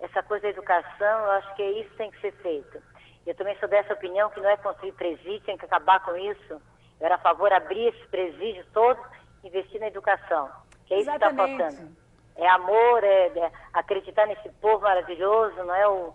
[0.00, 2.82] essa coisa da educação, eu acho que é isso tem que ser feito.
[3.26, 6.54] Eu também sou dessa opinião que não é construir presídio, tem que acabar com isso.
[7.00, 9.00] Eu era a favor de abrir esse presídio todo
[9.44, 10.50] investir na educação,
[10.86, 11.62] que é isso que está Exatamente.
[11.62, 11.96] faltando.
[12.36, 16.12] É amor, é, é acreditar nesse povo maravilhoso, não é o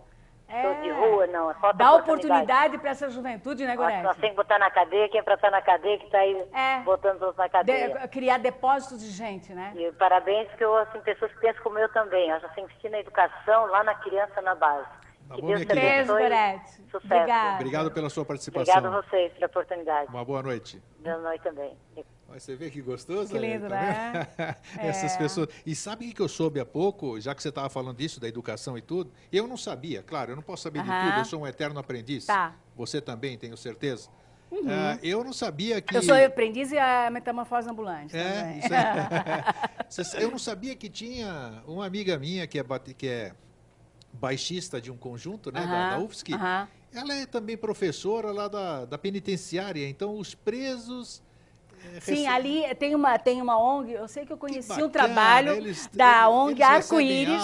[0.52, 0.80] É.
[0.82, 1.50] de rua, não.
[1.50, 2.78] É falta Dá oportunidade.
[2.78, 4.20] para essa juventude, né, Nós, nós Gorete?
[4.20, 6.80] temos que botar na cadeia, quem é para estar na cadeia que está aí É.
[6.80, 7.98] botando os outros na cadeia.
[8.00, 9.72] De- criar depósitos de gente, né?
[9.76, 12.28] E parabéns, que eu, assim, pessoas que pensam como eu também.
[12.28, 14.86] Eu acho assim, investir na educação, lá na criança, na base.
[15.30, 16.12] Tá que bom, Deus minha querida.
[16.12, 16.70] Gorete.
[16.90, 17.06] Sucesso.
[17.06, 17.54] Obrigada.
[17.54, 18.74] Obrigado pela sua participação.
[18.76, 20.08] Obrigado a vocês pela oportunidade.
[20.10, 20.82] Uma boa noite.
[20.98, 21.76] Boa noite também.
[22.28, 23.32] Você vê que gostoso?
[23.32, 23.52] Que né?
[23.54, 24.26] lindo, Tá né?
[24.36, 24.56] vendo?
[24.88, 25.18] Essas É.
[25.18, 25.48] pessoas.
[25.64, 28.26] E sabe o que eu soube há pouco, já que você estava falando disso, da
[28.28, 29.12] educação e tudo?
[29.32, 31.10] Eu não sabia, claro, eu não posso saber de Aham.
[31.10, 32.26] tudo, eu sou um eterno aprendiz.
[32.26, 32.54] Tá.
[32.76, 34.08] Você também, tenho certeza.
[34.68, 35.96] Ah, eu não sabia que.
[35.96, 38.16] Eu sou aprendiz e a metamorfose ambulante.
[38.16, 38.58] É, também.
[38.58, 40.22] isso é.
[40.24, 43.32] Eu não sabia que tinha uma amiga minha que é, bate- que é
[44.12, 46.32] baixista de um conjunto, né, da, da UFSC.
[46.92, 51.22] Ela é também professora lá da, da penitenciária, então os presos.
[51.84, 54.86] eh, Sim, recebem- ali tem uma, tem uma ONG, eu sei que eu conheci bacana,
[54.86, 57.42] um trabalho eles- da ONG Arco-Íris.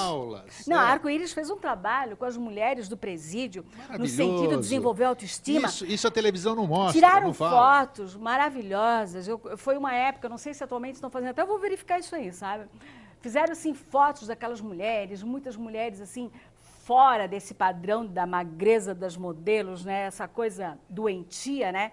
[0.66, 3.64] Não, a Arco-Íris fez um trabalho com as mulheres do presídio,
[3.96, 5.68] no sentido de desenvolver autoestima.
[5.68, 6.92] Isso, isso a televisão não mostra.
[7.00, 9.28] Tiraram não fotos maravilhosas.
[9.28, 12.32] Eu, foi uma época, não sei se atualmente estão fazendo, até vou verificar isso aí,
[12.32, 12.66] sabe?
[13.20, 16.30] Fizeram assim fotos daquelas mulheres, muitas mulheres assim
[16.90, 20.02] fora desse padrão da magreza das modelos, né?
[20.06, 21.90] Essa coisa doentia, né?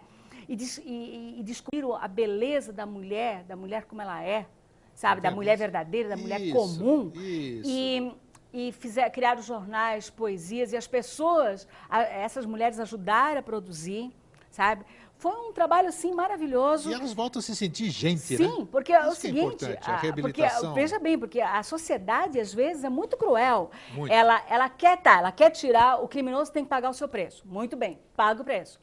[0.48, 0.54] E,
[0.86, 4.46] e- e- descobriram a beleza da mulher, da mulher como ela é,
[4.94, 5.20] sabe?
[5.20, 7.12] Da mulher verdadeira, da mulher Isso, comum.
[7.16, 7.64] isso.
[7.72, 8.14] E,
[8.54, 14.12] e fizer, criaram jornais, poesias, e as pessoas, a- essas mulheres ajudaram a produzir,
[14.52, 14.86] sabe?
[15.24, 16.92] Foi um trabalho, assim, maravilhoso.
[16.92, 18.46] E elas voltam a se sentir gente, né?
[18.46, 20.44] Sim, porque é o Isso é seguinte, importante, a a- porque,
[20.74, 23.72] veja bem, porque a sociedade às vezes é muito cruel.
[23.94, 24.12] Muito.
[24.12, 27.42] Ela, ela quer tá, ela quer tirar, o criminoso tem que pagar o seu preço.
[27.48, 28.82] Muito bem, paga o preço.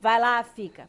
[0.00, 0.88] Vai lá, fica.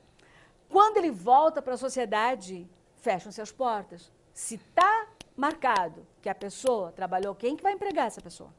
[0.69, 2.65] Quando ele volta para a sociedade,
[3.01, 4.09] fecham-se as portas.
[4.33, 8.49] Se está marcado que a pessoa trabalhou, quem que vai empregar essa pessoa?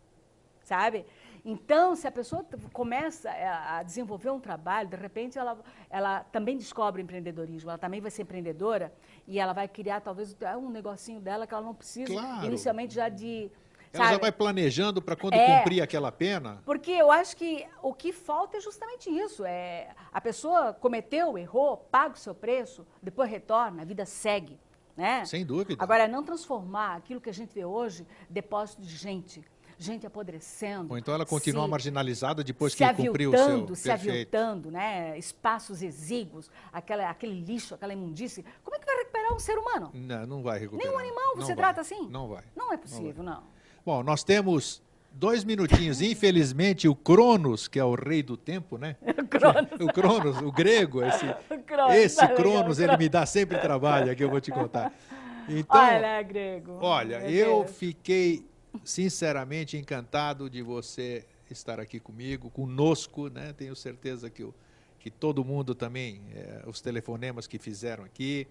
[0.63, 1.07] Sabe?
[1.49, 5.57] Então, se a pessoa começa eh, a desenvolver um trabalho, de repente ela,
[5.89, 8.93] ela também descobre o empreendedorismo, ela também vai ser empreendedora
[9.29, 12.47] e ela vai criar talvez um negocinho dela que ela não precisa Claro.
[12.47, 13.49] inicialmente já de.
[13.93, 14.23] Ela já sabe?
[14.23, 15.59] vai planejando para quando É.
[15.59, 16.61] cumprir aquela pena.
[16.67, 19.45] Porque eu acho que o que falta é justamente isso.
[19.45, 24.59] É, a pessoa cometeu, errou, paga o seu preço, depois retorna, a vida segue.
[24.97, 25.25] Né?
[25.27, 25.77] Sem dúvida.
[25.83, 29.45] Agora, não transformar aquilo que a gente vê hoje, depósito de gente,
[29.79, 30.93] gente apodrecendo.
[30.93, 33.75] Ou então ela continua se- marginalizada depois que cumpriu o seu.
[33.77, 34.35] se Perfeito.
[34.35, 35.19] aviltando, né?
[35.19, 38.45] espaços exíguos, aquela, aquele lixo, aquela imundície.
[38.65, 39.91] Como é que vai recuperar um ser humano?
[39.95, 40.87] Não, não vai recuperar.
[40.93, 41.57] Nenhum animal Não você vai.
[41.57, 42.09] trata assim?
[42.09, 42.43] Não vai.
[42.57, 43.43] Não é possível, não.
[43.85, 46.01] Bom, nós temos dois minutinhos.
[46.03, 48.97] Infelizmente, o Cronos, que é o rei do tempo, né?
[49.27, 49.71] O Cronos.
[49.81, 54.23] O Cronos, o grego, esse, O Cronos, esse Cronos, ele me dá sempre trabalho aqui,
[54.25, 54.93] eu vou te contar.
[55.49, 56.79] Então, Olha, grego.
[56.81, 57.77] olha, Meu eu Deus.
[57.77, 58.45] fiquei
[58.85, 63.53] sinceramente encantado de você estar aqui comigo, conosco, né?
[63.57, 64.55] Tenho certeza que, o,
[64.99, 68.47] que todo mundo também, eh, os telefonemas que fizeram aqui,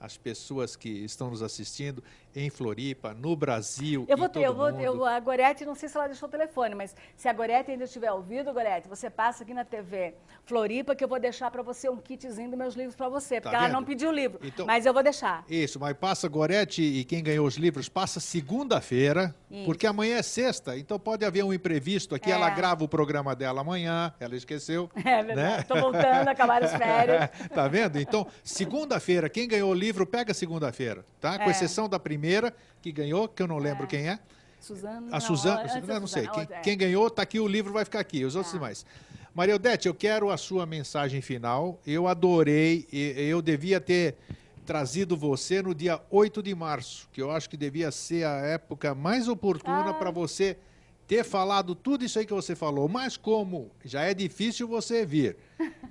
[0.00, 2.02] as pessoas que estão nos assistindo
[2.34, 5.96] em Floripa, no Brasil Eu vou, todo eu vou, eu, a Gorete, não sei se
[5.96, 9.54] ela deixou o telefone, mas se a Gorete ainda estiver ouvindo, Gorete, você passa aqui
[9.54, 13.08] na TV Floripa que eu vou deixar para você um kitzinho dos meus livros para
[13.08, 15.44] você, porque ela não pediu o livro, Então- mas eu vou deixar.
[15.48, 19.64] Isso, mas passa Gorete e quem ganhou os livros passa segunda-feira, Isso.
[19.64, 22.30] porque amanhã é sexta, então pode haver um imprevisto aqui.
[22.30, 22.34] É.
[22.34, 24.90] Ela grava o programa dela amanhã, ela esqueceu.
[25.04, 25.34] É verdade.
[25.36, 25.60] Né?
[25.60, 27.30] Estou voltando, acabaram as férias.
[27.54, 27.98] tá vendo?
[28.00, 31.38] Então, segunda-feira, quem ganhou o livro, pega segunda-feira, tá?
[31.38, 31.50] Com É.
[31.50, 34.18] exceção da primeira, que ganhou, que eu não lembro quem é.
[34.60, 35.08] Suzana.
[35.12, 36.24] A Suzana, antes da eu não sei.
[36.26, 36.60] Suzana, Quem, é.
[36.60, 38.58] quem ganhou, tá aqui, o livro vai ficar aqui, os outros Tá.
[38.58, 38.84] demais.
[39.32, 41.78] Maria Odete, eu quero a sua mensagem final.
[41.86, 44.16] Eu adorei, eu devia ter
[44.66, 48.94] trazido você no dia 8 de março, que eu acho que devia ser a época
[48.94, 49.94] mais oportuna Ah.
[49.94, 50.58] para você
[51.06, 52.88] ter falado tudo isso aí que você falou.
[52.88, 55.36] Mas como já é difícil você vir,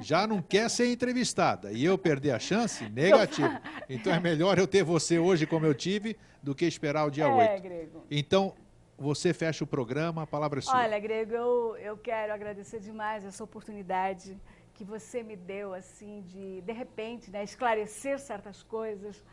[0.02, 3.58] já não quer ser entrevistada e eu perder a chance, negativo.
[3.90, 7.24] Então é melhor eu ter você hoje como eu tive do que esperar o dia
[7.26, 7.62] É, 8.
[7.64, 8.04] Grego.
[8.12, 8.54] Então,
[8.98, 10.78] você fecha o programa, a palavra é sua.
[10.78, 14.38] Olha, Grego, eu, eu quero agradecer demais essa oportunidade
[14.76, 19.24] que você me deu, assim, de, de repente, né, esclarecer certas coisas,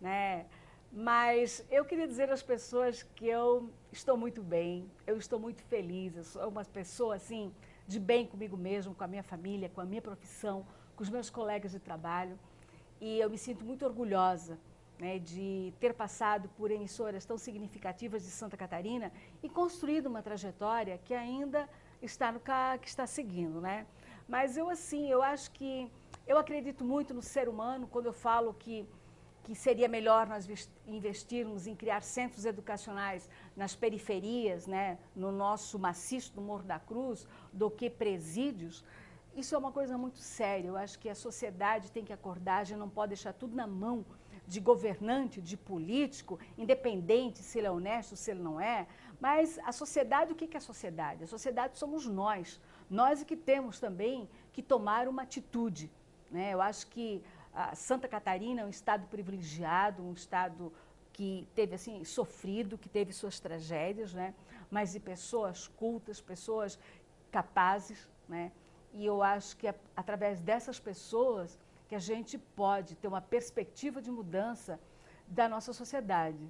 [0.00, 0.46] né?
[0.92, 6.16] Mas eu queria dizer às pessoas que eu estou muito bem, eu estou muito feliz,
[6.16, 7.52] eu sou uma pessoa, assim,
[7.86, 11.30] de bem comigo mesmo, com a minha família, com a minha profissão, com os meus
[11.30, 12.38] colegas de trabalho.
[13.00, 14.58] E eu me sinto muito orgulhosa
[14.98, 19.10] né, de ter passado por emissoras tão significativas de Santa Catarina
[19.42, 21.68] e construído uma trajetória que ainda
[22.02, 22.40] está no
[22.80, 23.86] que está seguindo, né?
[24.34, 25.90] Mas eu assim, eu acho que
[26.24, 28.76] eu acredito muito no ser humano quando eu falo que
[29.42, 30.46] que seria melhor nós
[30.86, 37.26] investirmos em criar centros educacionais nas periferias, né, no nosso maciço do Morro da Cruz,
[37.52, 38.84] do que presídios.
[39.34, 40.68] Isso é uma coisa muito séria.
[40.68, 43.66] Eu acho que a sociedade tem que acordar, a gente não pode deixar tudo na
[43.66, 44.04] mão
[44.46, 48.86] de governante, de político, independente se ele é honesto, se ele não é.
[49.20, 51.24] Mas a sociedade, o que é a sociedade?
[51.24, 52.60] A sociedade somos nós.
[52.90, 55.88] Nós é que temos também que tomar uma atitude.
[56.30, 56.52] Né?
[56.52, 57.22] Eu acho que
[57.54, 60.72] a Santa Catarina é um estado privilegiado, um estado
[61.12, 64.34] que teve assim sofrido, que teve suas tragédias, né?
[64.70, 66.78] mas de pessoas cultas, pessoas
[67.30, 68.50] capazes, né?
[68.92, 74.02] E eu acho que é através dessas pessoas que a gente pode ter uma perspectiva
[74.02, 74.80] de mudança
[75.26, 76.48] da nossa sociedade.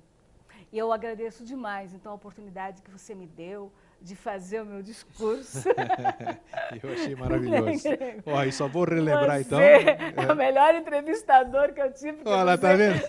[0.73, 3.73] E eu agradeço demais, então, a oportunidade que você me deu
[4.03, 5.69] de fazer o meu discurso.
[6.83, 7.83] Eu achei maravilhoso.
[8.25, 9.61] Ó, e só vou relembrar você então.
[9.61, 12.19] é o melhor entrevistador que eu tive.
[12.25, 13.01] Olha, tá vendo?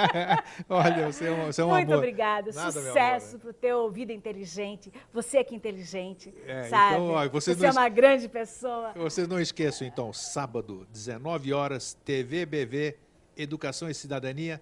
[0.68, 1.96] Olha, você é um, você é um Muito amor.
[1.98, 2.50] obrigada.
[2.52, 4.92] Nada, Sucesso para o teu vida inteligente.
[5.12, 6.94] Você que é inteligente, É, sabe?
[6.94, 8.92] então, ó, vocês você é não es- uma grande pessoa.
[8.94, 12.96] Vocês não esqueçam, então, sábado, 19 horas, TV BV,
[13.36, 14.60] Educação e Cidadania,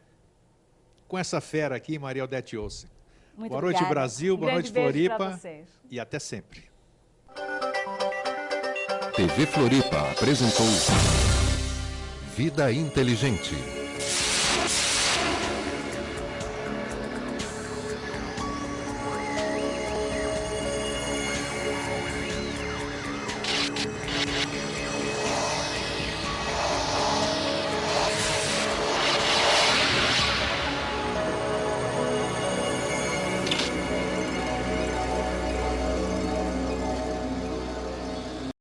[1.06, 2.88] com essa fera aqui, Maria Odete Olsen.
[3.41, 3.95] Muito Boa noite, obrigada.
[3.95, 4.34] Brasil.
[4.34, 5.30] Um Boa noite, Floripa.
[5.30, 5.66] vocês.
[5.91, 6.64] E até sempre.
[9.16, 10.66] TV Floripa apresentou
[12.36, 13.79] Vida Inteligente.